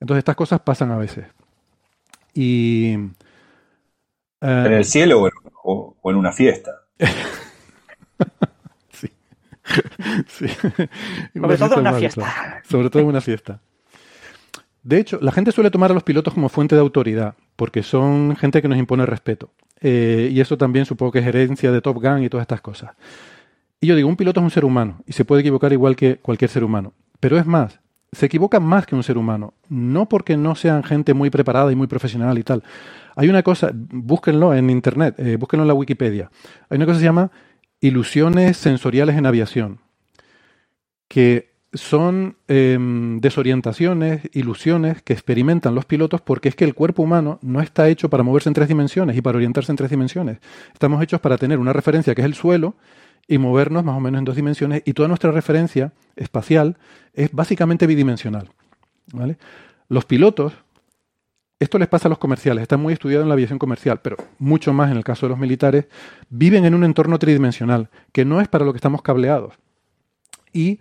[0.01, 1.27] Entonces estas cosas pasan a veces.
[2.35, 2.95] Y...
[4.41, 5.29] Eh, ¿En el cielo
[5.63, 6.73] o en, una fiesta?
[10.29, 10.47] sí.
[11.35, 12.63] Sobre todo en una fiesta.
[12.69, 13.61] Sobre todo en una fiesta.
[14.83, 18.35] De hecho, la gente suele tomar a los pilotos como fuente de autoridad, porque son
[18.37, 19.51] gente que nos impone respeto.
[19.81, 22.93] Eh, y eso también supongo que es herencia de Top Gun y todas estas cosas.
[23.81, 26.17] Y yo digo, un piloto es un ser humano y se puede equivocar igual que
[26.17, 26.93] cualquier ser humano.
[27.19, 27.81] Pero es más,
[28.13, 29.55] se equivoca más que un ser humano.
[29.69, 32.63] No porque no sean gente muy preparada y muy profesional y tal.
[33.17, 36.31] Hay una cosa, búsquenlo en internet, eh, búsquenlo en la Wikipedia.
[36.69, 37.31] Hay una cosa que se llama
[37.81, 39.81] ilusiones sensoriales en aviación.
[41.09, 47.39] Que son em, desorientaciones, ilusiones que experimentan los pilotos porque es que el cuerpo humano
[47.43, 50.39] no está hecho para moverse en tres dimensiones y para orientarse en tres dimensiones.
[50.73, 52.75] Estamos hechos para tener una referencia que es el suelo
[53.29, 56.77] y movernos más o menos en dos dimensiones y toda nuestra referencia espacial
[57.15, 58.51] es básicamente bidimensional.
[59.13, 59.39] ¿vale?
[59.89, 60.53] Los pilotos,
[61.61, 64.73] esto les pasa a los comerciales, está muy estudiado en la aviación comercial, pero mucho
[64.73, 65.87] más en el caso de los militares,
[66.31, 69.55] viven en un entorno tridimensional que no es para lo que estamos cableados.
[70.53, 70.81] Y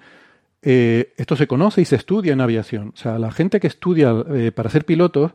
[0.61, 2.89] eh, esto se conoce y se estudia en aviación.
[2.93, 5.31] O sea, la gente que estudia eh, para ser pilotos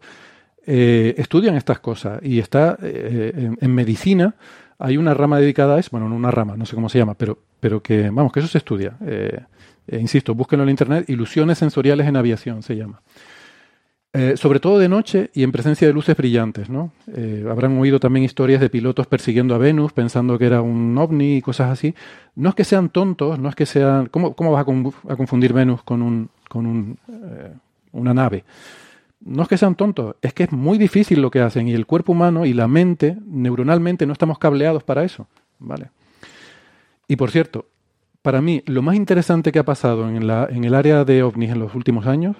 [0.66, 2.20] eh, estudian estas cosas.
[2.22, 4.34] Y está en, medicina,
[4.78, 7.14] hay una rama dedicada a eso, bueno, no una rama, no sé cómo se llama,
[7.14, 8.96] pero, pero que, vamos, que eso se estudia.
[9.90, 13.02] insisto, búsquenlo en internet, ilusiones sensoriales en aviación se llama.
[14.16, 16.92] Eh, sobre todo de noche y en presencia de luces brillantes, ¿no?
[17.16, 21.38] Eh, habrán oído también historias de pilotos persiguiendo a Venus pensando que era un ovni
[21.38, 21.96] y cosas así.
[22.36, 24.06] No es que sean tontos, no es que sean...
[24.06, 27.54] ¿Cómo, cómo vas a, confundir Venus con, un, con un, eh,
[27.90, 28.44] una nave?
[29.18, 31.84] No es que sean tontos, es que es muy difícil lo que hacen y el
[31.84, 35.26] cuerpo humano y la mente, neuronalmente, no estamos cableados para eso,
[35.58, 35.90] ¿vale?
[37.08, 37.66] Y por cierto,
[38.22, 41.50] para mí, lo más interesante que ha pasado en, la, en el área de ovnis
[41.50, 42.36] en los últimos años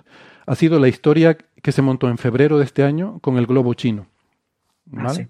[0.46, 3.74] ha sido la historia que se montó en febrero de este año con el globo
[3.74, 4.06] chino.
[4.92, 5.28] Ah, ¿Vale?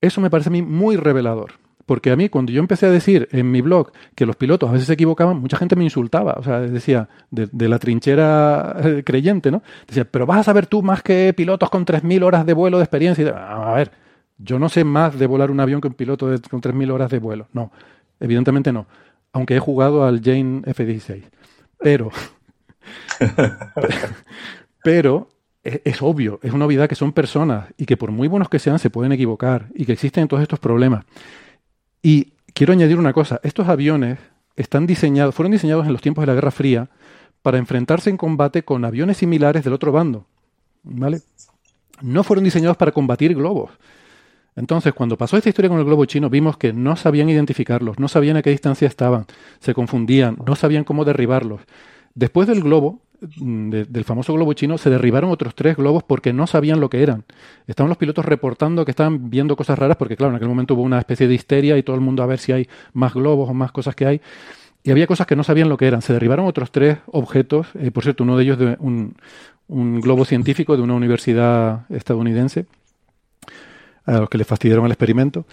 [0.00, 1.52] Eso me parece a mí muy revelador.
[1.90, 4.72] Porque a mí, cuando yo empecé a decir en mi blog que los pilotos a
[4.72, 6.34] veces se equivocaban, mucha gente me insultaba.
[6.38, 9.64] O sea, decía, de, la trinchera eh, creyente, ¿no?
[9.88, 12.84] Decía, pero vas a saber tú más que pilotos con 3.000 horas de vuelo de
[12.84, 13.24] experiencia.
[13.24, 13.90] Y, a ver,
[14.38, 17.10] yo no sé más de volar un avión que un piloto de, con 3.000 horas
[17.10, 17.48] de vuelo.
[17.52, 17.72] No,
[18.20, 18.86] evidentemente no.
[19.32, 21.24] Aunque he jugado al Jane F-16.
[21.78, 22.12] Pero
[24.82, 25.28] Pero
[25.62, 28.78] es, obvio, es una obviedad que son personas y que por muy buenos que sean
[28.78, 31.04] se pueden equivocar y que existen todos estos problemas.
[32.02, 34.18] Y quiero añadir una cosa, estos aviones
[34.56, 36.88] están diseñados, fueron diseñados en los tiempos de la Guerra Fría
[37.42, 40.26] para enfrentarse en combate con aviones similares del otro bando.
[40.82, 41.20] ¿Vale?
[42.00, 43.70] No fueron diseñados para combatir globos.
[44.56, 48.08] Entonces, cuando pasó esta historia con el globo chino, vimos que no sabían identificarlos, no
[48.08, 49.26] sabían a qué distancia estaban,
[49.60, 51.60] se confundían, no sabían cómo derribarlos.
[52.14, 53.00] Después del globo,
[53.38, 57.02] mm, del famoso globo chino, se derribaron otros tres globos porque no sabían lo que
[57.02, 57.24] eran.
[57.66, 60.82] Estaban los pilotos reportando que estaban viendo cosas raras porque, claro, en aquel momento hubo
[60.82, 63.54] una especie de histeria y todo el mundo a ver si hay más globos o
[63.54, 64.20] más cosas que hay.
[64.82, 66.02] Y había cosas que no sabían lo que eran.
[66.02, 69.14] Se derribaron otros tres objetos, eh, por cierto, uno de ellos de un,
[70.00, 72.66] globo científico de una universidad estadounidense,
[74.04, 75.44] a los que le fastidiaron el experimento.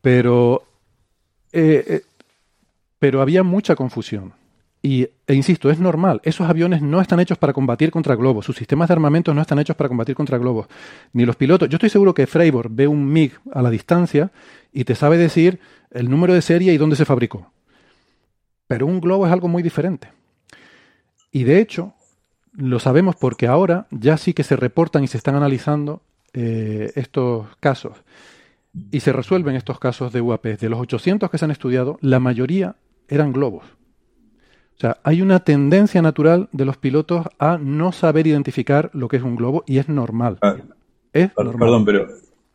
[0.00, 0.62] Pero,
[1.52, 2.02] eh, eh,
[2.98, 4.32] pero había mucha confusión.
[4.82, 6.20] Y, e insisto, es normal.
[6.24, 8.46] Esos aviones no están hechos para combatir contra globos.
[8.46, 10.68] Sus sistemas de armamento no están hechos para combatir contra globos.
[11.12, 11.68] Ni los pilotos.
[11.68, 14.30] Yo estoy seguro que Freiburg ve un MiG a la distancia
[14.72, 15.60] y te sabe decir
[15.90, 17.52] el número de serie y dónde se fabricó.
[18.66, 20.12] Pero un globo es algo muy diferente.
[21.30, 21.92] Y de hecho,
[22.52, 26.02] lo sabemos porque ahora ya sí que se reportan y se están analizando
[26.32, 27.98] eh, estos casos.
[28.90, 30.44] Y se resuelven estos casos de UAP.
[30.46, 32.76] De los 800 que se han estudiado, la mayoría
[33.08, 33.64] eran globos.
[34.80, 39.18] O sea, hay una tendencia natural de los pilotos a no saber identificar lo que
[39.18, 40.38] es un globo y es normal.
[40.40, 40.56] Ah,
[41.12, 42.08] es Perdón, pero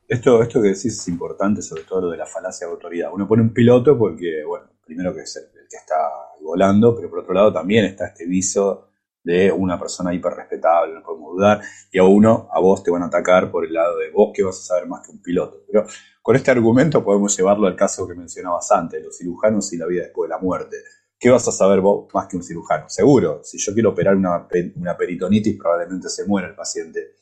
[0.08, 3.12] esto, esto que decís es importante, sobre todo lo de la falacia de autoridad.
[3.14, 5.98] Uno pone un piloto porque, bueno, primero que es el, que está
[6.42, 8.90] volando, pero por otro lado también está este viso
[9.24, 11.62] de una persona hiper respetable, no podemos dudar,
[11.92, 14.42] y a uno, a vos te van a atacar por el lado de vos que
[14.42, 15.62] vas a saber más que un piloto.
[15.68, 15.86] Pero
[16.24, 20.02] con este argumento podemos llevarlo al caso que mencionabas antes, los cirujanos y la vida
[20.06, 20.78] después de la muerte.
[21.18, 22.90] ¿Qué vas a saber vos más que un cirujano?
[22.90, 27.16] Seguro, si yo quiero operar una, peritonitis, probablemente se muera el paciente.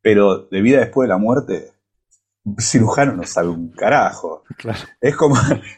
[0.00, 1.72] Pero de vida después de la muerte,
[2.44, 4.44] un cirujano no sabe un carajo.
[5.00, 5.34] Es como,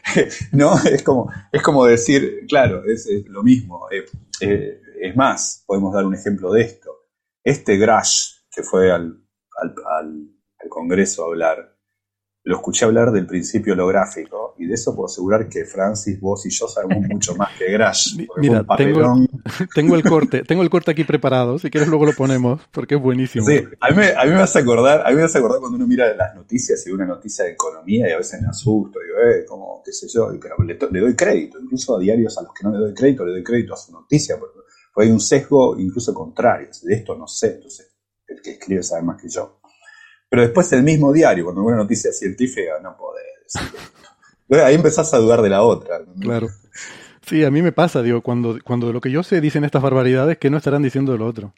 [0.51, 3.87] no, es como, es como decir, claro, es, lo mismo.
[3.91, 4.05] Eh,
[4.41, 6.91] eh, es más, podemos dar un ejemplo de esto.
[7.43, 9.23] Este Grash, que fue al,
[9.57, 11.78] al Congreso a hablar,
[12.43, 16.49] lo escuché hablar del principio holográfico y de eso puedo asegurar que Francis, vos y
[16.49, 18.17] yo sabemos mucho más que Grash.
[18.37, 19.15] Mira, tengo,
[19.75, 23.01] tengo, el corte, tengo el corte aquí preparado, si quieres luego lo ponemos, porque es
[23.01, 23.45] buenísimo.
[23.45, 25.75] Sí, a mí, me, a mí me hace acordar, a mí me hace acordar cuando
[25.75, 29.19] uno mira las noticias y una noticia de economía y a veces me asusto, digo,
[29.19, 32.63] eh, como, qué sé yo, pero le, doy crédito, incluso a diarios a los que
[32.63, 34.59] no le doy crédito, le doy crédito a su noticia, porque,
[34.95, 37.95] hay un sesgo incluso contrario, de esto no sé, entonces
[38.27, 39.58] el que escribe sabe más que yo.
[40.29, 43.29] Pero después el mismo diario, cuando una noticia científica, no podés
[44.63, 46.01] Ahí empezás a dudar de la otra.
[46.19, 46.49] Claro.
[47.25, 50.39] Sí, a mí me pasa, digo, cuando, cuando lo que yo sé dicen estas barbaridades,
[50.39, 51.53] ¿qué no estarán diciendo de lo otro?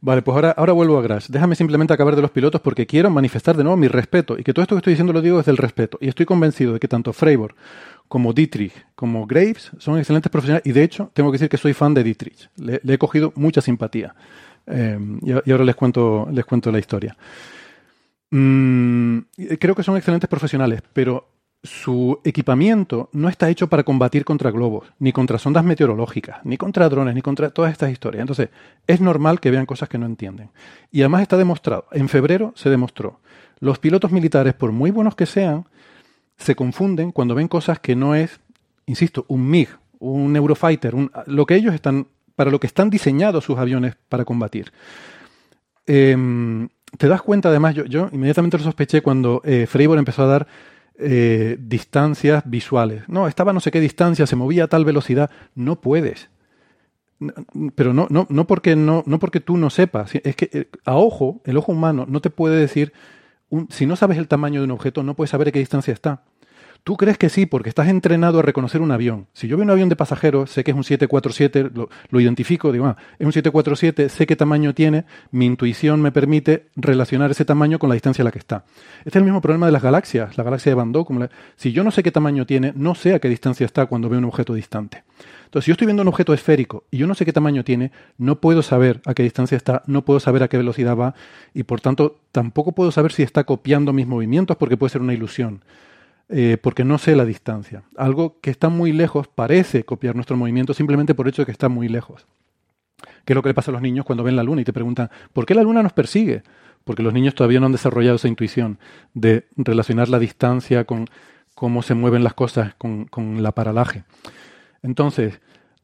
[0.00, 1.26] Vale, pues ahora, ahora vuelvo a Grash.
[1.28, 4.54] Déjame simplemente acabar de los pilotos porque quiero manifestar de nuevo mi respeto y que
[4.54, 5.98] todo esto que estoy diciendo lo digo desde el respeto.
[6.00, 7.54] Y estoy convencido de que tanto Freiburg
[8.08, 11.74] como Dietrich como Graves son excelentes profesionales y de hecho tengo que decir que soy
[11.74, 12.48] fan de Dietrich.
[12.56, 14.14] Le, he cogido mucha simpatía.
[14.66, 17.16] Eh, y, y, ahora les cuento, les cuento la historia.
[18.30, 19.18] Mm,
[19.58, 21.28] creo que son excelentes profesionales, pero
[21.62, 26.88] su equipamiento no está hecho para combatir contra globos, ni contra sondas meteorológicas, ni contra
[26.88, 28.22] drones, ni contra todas estas historias.
[28.22, 28.48] Entonces,
[28.86, 30.50] es normal que vean cosas que no entienden.
[30.90, 33.20] Y además está demostrado, en febrero se demostró,
[33.58, 35.66] los pilotos militares, por muy buenos que sean,
[36.38, 38.40] se confunden cuando ven cosas que no es,
[38.86, 39.68] insisto, un MiG,
[39.98, 40.94] un Eurofighter,
[41.26, 42.06] lo que ellos están,
[42.36, 44.72] para lo que están diseñados sus aviones para combatir.
[45.86, 46.16] Eh,
[46.98, 50.46] te das cuenta, además, yo, yo inmediatamente lo sospeché cuando eh, Freiburg empezó a dar
[50.98, 53.08] eh, distancias visuales.
[53.08, 55.30] No, estaba no sé qué distancia, se movía a tal velocidad.
[55.54, 56.28] No puedes.
[57.74, 60.14] Pero no, no, no, porque, no, no porque tú no sepas.
[60.14, 62.92] Es que eh, a ojo, el ojo humano no te puede decir,
[63.70, 66.22] si no sabes el tamaño de un objeto, no puedes saber a qué distancia está.
[66.84, 69.26] Tú crees que sí, porque estás entrenado a reconocer un avión.
[69.32, 72.72] Si yo veo un avión de pasajeros, sé que es un 747, lo, lo identifico,
[72.72, 77.44] digo, ah, es un 747, sé qué tamaño tiene, mi intuición me permite relacionar ese
[77.44, 78.64] tamaño con la distancia a la que está.
[79.00, 81.84] Este es el mismo problema de las galaxias, la galaxia de Van como si yo
[81.84, 84.54] no sé qué tamaño tiene, no sé a qué distancia está cuando veo un objeto
[84.54, 85.04] distante.
[85.44, 87.90] Entonces, si yo estoy viendo un objeto esférico y yo no sé qué tamaño tiene,
[88.18, 91.14] no puedo saber a qué distancia está, no puedo saber a qué velocidad va
[91.54, 95.12] y por tanto tampoco puedo saber si está copiando mis movimientos porque puede ser una
[95.12, 95.62] ilusión.
[96.32, 97.82] Eh, porque no sé la distancia.
[97.96, 101.52] Algo que está muy lejos parece copiar nuestro movimiento simplemente por el hecho de que
[101.52, 102.26] está muy lejos.
[103.24, 104.72] ¿Qué es lo que le pasa a los niños cuando ven la luna y te
[104.72, 106.44] preguntan, ¿por qué la luna nos persigue?
[106.84, 108.78] Porque los niños todavía no han desarrollado esa intuición
[109.12, 111.06] de relacionar la distancia con
[111.56, 114.04] cómo se mueven las cosas, con, con la paralaje.
[114.82, 115.40] Entonces,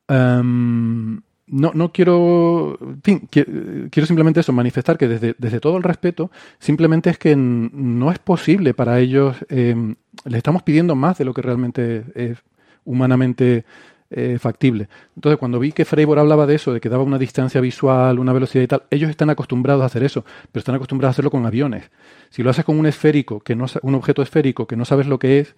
[0.09, 6.31] em, no, no quiero, fin, quiero simplemente eso, manifestar que desde, desde, todo el respeto,
[6.59, 9.95] simplemente es que no es posible para ellos, eh,
[10.25, 12.39] les estamos pidiendo más de lo que realmente es
[12.85, 13.65] humanamente
[14.11, 14.89] eh, factible.
[15.17, 18.33] Entonces, cuando vi que Freiburg hablaba de eso, de que daba una distancia visual, una
[18.33, 21.45] velocidad y tal, ellos están acostumbrados a hacer eso, pero están acostumbrados a hacerlo con
[21.45, 21.91] aviones.
[22.31, 25.19] Si lo haces con un esférico, que no, un objeto esférico que no sabes lo
[25.19, 25.57] que es,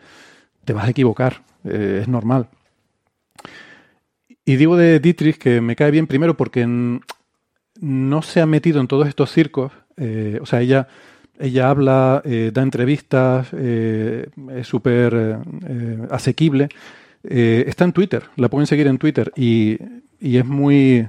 [0.65, 2.49] te vas a equivocar, eh, es normal.
[4.49, 8.89] Y digo de Dietrich que me cae bien primero porque no se ha metido en
[8.89, 9.73] todos estos circos.
[9.99, 10.89] Eh, o sea, ella,
[11.39, 15.39] ella habla, eh, da entrevistas, eh, es súper
[16.11, 16.71] asequible.
[17.23, 19.77] está en Twitter, la pueden seguir en Twitter y,
[20.19, 21.07] y es muy,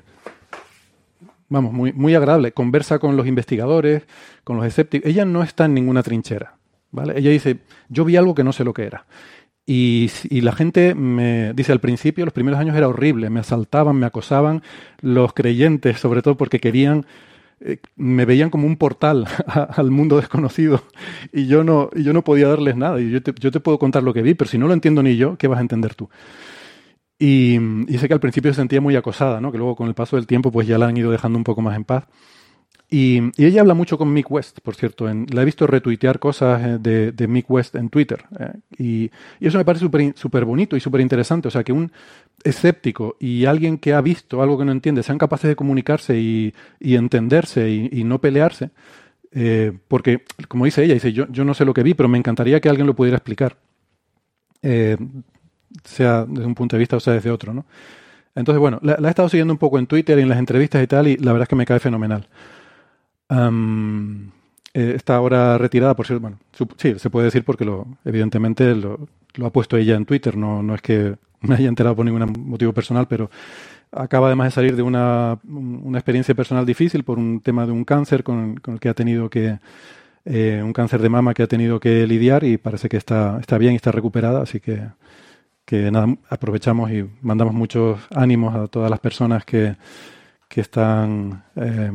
[1.48, 2.52] vamos, muy, muy agradable.
[2.52, 4.04] Conversa con los investigadores,
[4.44, 5.10] con los escépticos.
[5.10, 6.58] Ella no está en ninguna trinchera.
[6.92, 7.18] ¿vale?
[7.18, 9.06] Ella dice, yo vi algo que no sé lo que era.
[9.66, 10.10] Y,
[10.42, 14.64] la gente me dice al principio, los primeros años era horrible, me asaltaban, me acosaban,
[15.02, 17.06] los creyentes, sobre todo porque querían,
[17.62, 20.82] eh, me veían como un portal al mundo desconocido
[21.32, 23.00] y yo no, y yo no podía darles nada.
[23.00, 25.38] Y yo te, puedo contar lo que vi, pero si no lo entiendo ni yo,
[25.38, 26.10] ¿qué vas a entender tú?
[27.20, 29.52] Y, y sé que al principio se sentía muy acosada, ¿no?
[29.52, 31.62] que luego con el paso del tiempo pues ya la han ido dejando un poco
[31.62, 32.06] más en paz.
[32.92, 35.06] Y, ella habla mucho con Mick West, por cierto.
[35.06, 38.26] la he visto retuitear cosas eh, de, Mick West en Twitter.
[38.40, 39.86] Eh, y, eso me parece
[40.16, 41.48] súper bonito y súper interesante.
[41.48, 41.92] O sea, que un
[42.44, 46.54] escéptico y alguien que ha visto algo que no entiende sean capaces de comunicarse y,
[46.80, 48.72] entenderse y, no pelearse.
[49.32, 52.18] Eh, porque, como dice ella, dice, yo, yo no sé lo que vi, pero me
[52.18, 53.58] encantaría que alguien lo pudiera explicar.
[55.84, 57.66] sea desde un punto de vista o sea desde otro, ¿no?
[58.36, 60.82] Entonces, bueno, la, la he estado siguiendo un poco en Twitter y en las entrevistas
[60.84, 62.28] y tal, y la verdad es que me cae fenomenal.
[63.30, 66.22] Eh, está ahora retirada, por cierto.
[66.22, 66.40] Bueno,
[66.78, 69.08] sí, se puede decir porque lo, evidentemente lo,
[69.44, 70.38] ha puesto ella en Twitter.
[70.38, 73.30] No, no es que me haya enterado por ningún motivo personal, pero
[73.92, 75.40] acaba además de salir de una,
[75.94, 79.60] experiencia personal difícil por un tema de un cáncer con, el que ha tenido que.
[80.26, 83.58] Eh, un cáncer de mama que ha tenido que lidiar y parece que está, está
[83.58, 84.84] bien y está recuperada, así que,
[85.66, 89.78] que nada, aprovechamos y mandamos muchos ánimos a todas las personas que,
[90.50, 91.92] que están eh,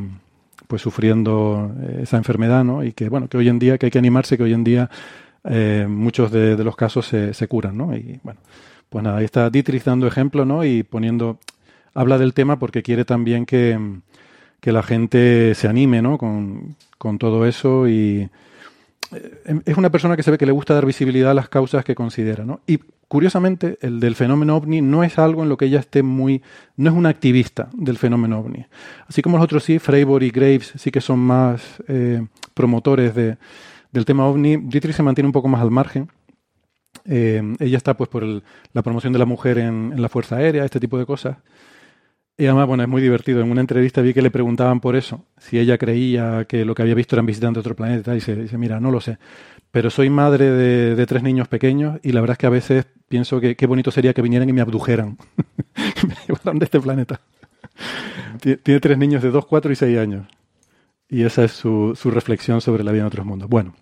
[0.75, 2.83] pues sufriendo eh, esa enfermedad, ¿no?
[2.83, 4.91] Y que bueno, que hoy en día, que hay que animarse, que hoy en día
[5.45, 7.95] eh, muchos de, los casos se, curan, ¿no?
[7.95, 8.41] Y bueno,
[8.89, 10.65] pues nada, ahí está Dietrich dando ejemplo, ¿no?
[10.65, 11.39] Y poniendo,
[11.95, 13.79] habla del tema porque quiere también que,
[14.61, 16.19] que la gente se anime, ¿no?
[16.19, 18.29] Con, con todo eso y
[19.65, 21.95] es una persona que se ve que le gusta dar visibilidad a las causas que
[21.95, 22.61] considera, ¿no?
[22.67, 26.43] Y curiosamente, el del fenómeno ovni no es algo en lo que ella esté muy,
[26.77, 28.67] no es una activista del fenómeno ovni.
[29.07, 33.37] Así como los otros sí, Freiburg y Graves sí que son más eh, promotores de,
[33.93, 36.11] del tema ovni, Dietrich se mantiene un poco más al margen.
[37.07, 40.65] Eh, ella está pues por la promoción de la mujer en, en, la Fuerza Aérea,
[40.65, 41.37] este tipo de cosas.
[42.37, 43.43] Y además, bueno, es muy divertido.
[43.43, 46.83] En una entrevista vi que le preguntaban por eso, si ella creía que lo que
[46.83, 48.13] había visto eran visitantes de otro planeta.
[48.13, 49.19] Y dice, dice mira, no lo sé.
[49.71, 53.41] Pero soy madre de, tres niños pequeños y la verdad es que a veces pienso
[53.41, 55.17] que qué bonito sería que vinieran y me abdujeran.
[55.77, 57.21] me llevaran de este planeta.
[58.41, 60.27] Tiene tres niños de dos, cuatro y seis años.
[61.09, 63.49] Y esa es su, su reflexión sobre la vida en otros mundos.
[63.49, 63.75] Bueno,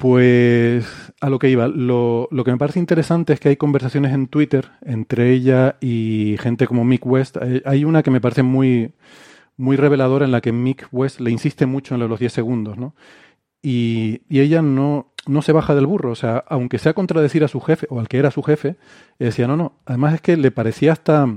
[0.00, 4.28] pues a lo que iba, lo, que me parece interesante es que hay conversaciones en
[4.28, 7.36] Twitter entre ella y gente como Mick West.
[7.66, 8.94] Hay una que me parece muy,
[9.58, 12.94] muy reveladora en la que Mick West le insiste mucho en los 10 segundos, ¿no?
[13.60, 17.48] Y, y, ella no, no se baja del burro, o sea, aunque sea contradecir a
[17.48, 18.76] su jefe o al que era su jefe,
[19.18, 21.28] decía, no, no, además es que le parecía hasta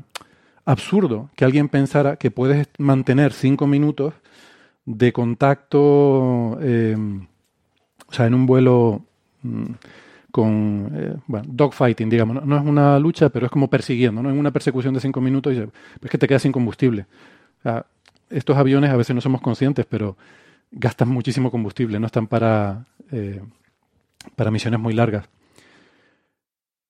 [0.63, 4.13] absurdo que alguien pensara que puedes mantener cinco minutos
[4.85, 6.57] de contacto.
[6.61, 6.95] Eh,
[8.13, 9.01] o sea, en un vuelo
[9.41, 9.71] mm,
[10.29, 12.57] con, eh, bueno, dogfighting, digamos, ¿no?
[12.57, 14.29] es una lucha, pero es como persiguiendo, ¿no?
[14.29, 17.07] En una persecución de cinco minutos y es que te quedas sin combustible.
[18.29, 20.15] Estos aviones a veces no somos conscientes, pero
[20.71, 23.41] gastan muchísimo combustible, no están para, eh,
[24.35, 25.27] para misiones muy largas.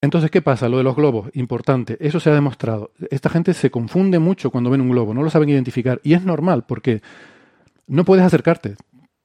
[0.02, 0.68] Entonces, ¿qué pasa?
[0.68, 2.92] Lo de los globos, importante, eso se ha demostrado.
[3.10, 6.02] Esta gente se confunde mucho cuando ven un globo, no lo saben identificar.
[6.04, 7.02] Y es normal, porque
[7.88, 8.76] no puedes acercarte.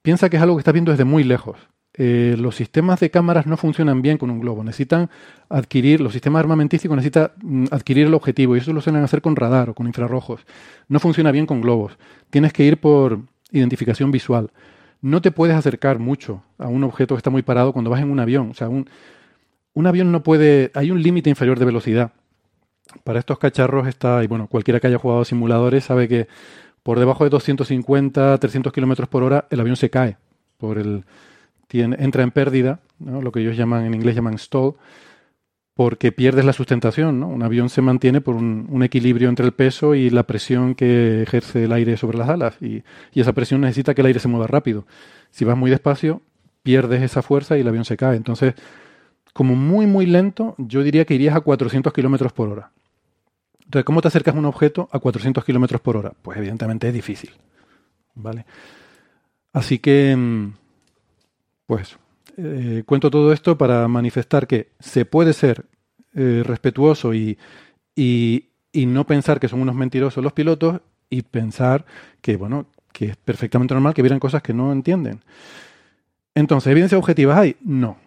[0.02, 1.58] Piensa que es algo que estás viendo desde muy lejos.
[2.00, 4.62] Eh, los sistemas de cámaras no funcionan bien con un globo.
[4.62, 5.10] Necesitan
[5.48, 9.34] adquirir, los sistemas armamentísticos necesitan mm, adquirir el objetivo y eso lo suelen hacer con
[9.34, 10.42] radar o con infrarrojos.
[10.86, 11.98] No funciona bien con globos.
[12.30, 13.18] Tienes que ir por
[13.50, 14.52] identificación visual.
[15.02, 18.10] No te puedes acercar mucho a un objeto que está muy parado cuando vas en
[18.10, 18.50] un avión.
[18.52, 18.88] O sea, un,
[19.74, 20.70] un avión no puede.
[20.74, 22.12] Hay un límite inferior de velocidad.
[23.02, 26.28] Para estos cacharros está, y bueno, cualquiera que haya jugado simuladores sabe que
[26.84, 30.16] por debajo de 250, 300 kilómetros por hora el avión se cae
[30.56, 31.04] por el,
[31.70, 34.74] entra en pérdida, lo que ellos llaman en inglés llaman stall,
[35.74, 37.22] porque pierdes la sustentación.
[37.22, 41.64] Un avión se mantiene por un, equilibrio entre el peso y la presión que ejerce
[41.64, 42.60] el aire sobre las alas.
[42.60, 42.82] Y,
[43.14, 44.86] esa presión necesita que el aire se mueva rápido.
[45.30, 46.20] Si vas muy despacio,
[46.64, 48.16] pierdes esa fuerza y el avión se cae.
[48.16, 48.54] Entonces,
[49.32, 52.72] como muy, muy lento, yo diría que irías a 400 kilómetros por hora.
[53.64, 56.12] Entonces, ¿cómo te acercas a un objeto a 400 kilómetros por hora?
[56.22, 57.30] Pues evidentemente es difícil.
[58.16, 58.46] ¿Vale?
[59.52, 60.52] Así que mm,
[61.68, 61.98] pues
[62.38, 65.66] eh, cuento todo esto para manifestar que se puede ser
[66.14, 67.38] eh, respetuoso y,
[67.94, 68.46] y,
[68.86, 71.84] no pensar que son unos mentirosos los pilotos y pensar
[72.22, 75.20] que, bueno, que es perfectamente normal que vieran cosas que no entienden.
[76.34, 77.56] Entonces, ¿evidencias objetivas hay?
[77.60, 77.98] No,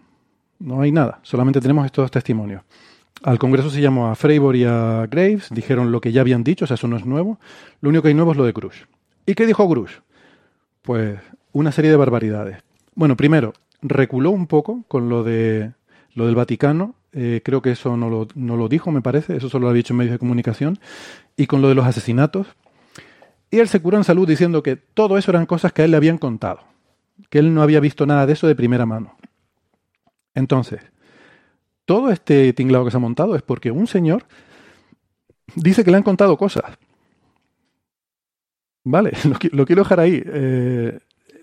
[0.57, 2.63] no hay nada, solamente tenemos estos testimonios.
[3.21, 6.65] Al Congreso se llamó a Freiburg y a Graves, dijeron lo que ya habían dicho,
[6.65, 7.37] o sea, eso no es nuevo.
[7.81, 8.87] Lo único que hay nuevo es lo de Cruz.
[9.27, 10.01] ¿Y qué dijo Cruz?
[10.81, 11.19] Pues
[11.51, 12.63] una serie de barbaridades.
[12.95, 15.71] Bueno, primero, reculó un poco con lo de
[16.13, 19.49] lo del Vaticano, eh, creo que eso no lo, no lo dijo, me parece, eso
[19.49, 20.77] solo lo había dicho en medios de comunicación,
[21.37, 22.47] y con lo de los asesinatos.
[23.49, 25.91] Y él se curó en salud diciendo que todo eso eran cosas que a él
[25.91, 26.61] le habían contado,
[27.29, 29.15] que él no había visto nada de eso de primera mano.
[30.33, 30.81] Entonces,
[31.85, 34.25] todo este tinglado que se ha montado es porque un señor
[35.55, 36.77] dice que le han contado cosas.
[38.83, 39.11] Vale,
[39.51, 40.21] lo, quiero dejar ahí.
[40.25, 40.99] Eh,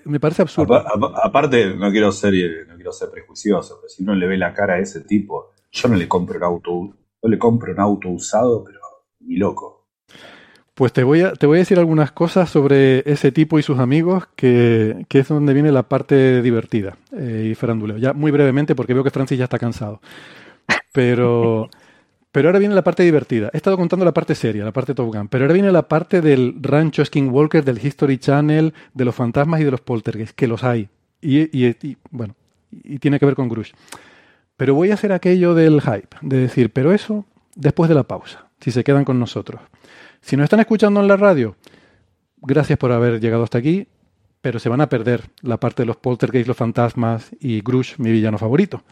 [0.09, 0.75] me parece absurdo.
[1.23, 2.33] aparte, no quiero ser,
[2.67, 5.89] no quiero ser prejuicioso, pero si uno le ve la cara a ese tipo, yo
[5.89, 6.71] no le compro un auto,
[7.23, 8.81] no le compro un auto usado, pero
[9.21, 9.87] ni loco.
[10.75, 13.81] Pues te voy a, te voy a decir algunas cosas sobre ese tipo y sus
[13.81, 17.97] amigos, que, que es donde viene la parte divertida eh, y faranduleo.
[17.97, 20.01] Ya muy brevemente, porque veo que Francis ya está cansado.
[20.93, 21.69] Pero,
[22.33, 23.51] pero ahora viene la parte divertida.
[23.53, 26.21] He estado contando la parte seria, la parte Top Gun, pero ahora viene la parte
[26.21, 30.63] del rancho Skinwalker, del History Channel, de los fantasmas y de los poltergeists, que los
[30.65, 30.89] hay.
[31.21, 31.77] Y,
[32.11, 32.35] bueno,
[32.71, 33.73] y tiene que ver con Grush.
[34.57, 37.25] Pero voy a hacer aquello del hype, de decir, pero eso
[37.55, 39.61] después de la pausa, si se quedan con nosotros.
[40.21, 41.57] Si nos están escuchando en la radio,
[42.43, 43.89] gracias por haber llegado hasta aquí,
[44.41, 48.11] pero se van a perder la parte de los poltergeists, los fantasmas y Grush, mi
[48.11, 48.83] villano favorito.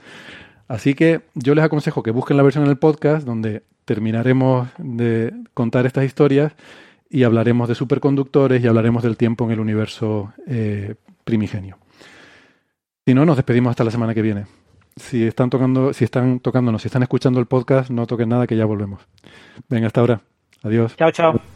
[0.69, 5.33] Así que yo les aconsejo que busquen la versión en el podcast donde terminaremos de
[5.55, 6.53] contar estas historias
[7.09, 11.79] y hablaremos de superconductores y hablaremos del tiempo en el universo eh, primigenio.
[13.07, 14.47] Si no, nos despedimos hasta la semana que viene.
[14.97, 18.57] Si están tocando, si están tocándonos, si están escuchando el podcast, no toquen nada que
[18.57, 19.03] ya volvemos.
[19.69, 20.21] Venga, hasta ahora.
[20.63, 20.97] Adiós.
[20.97, 21.56] Chao, chao.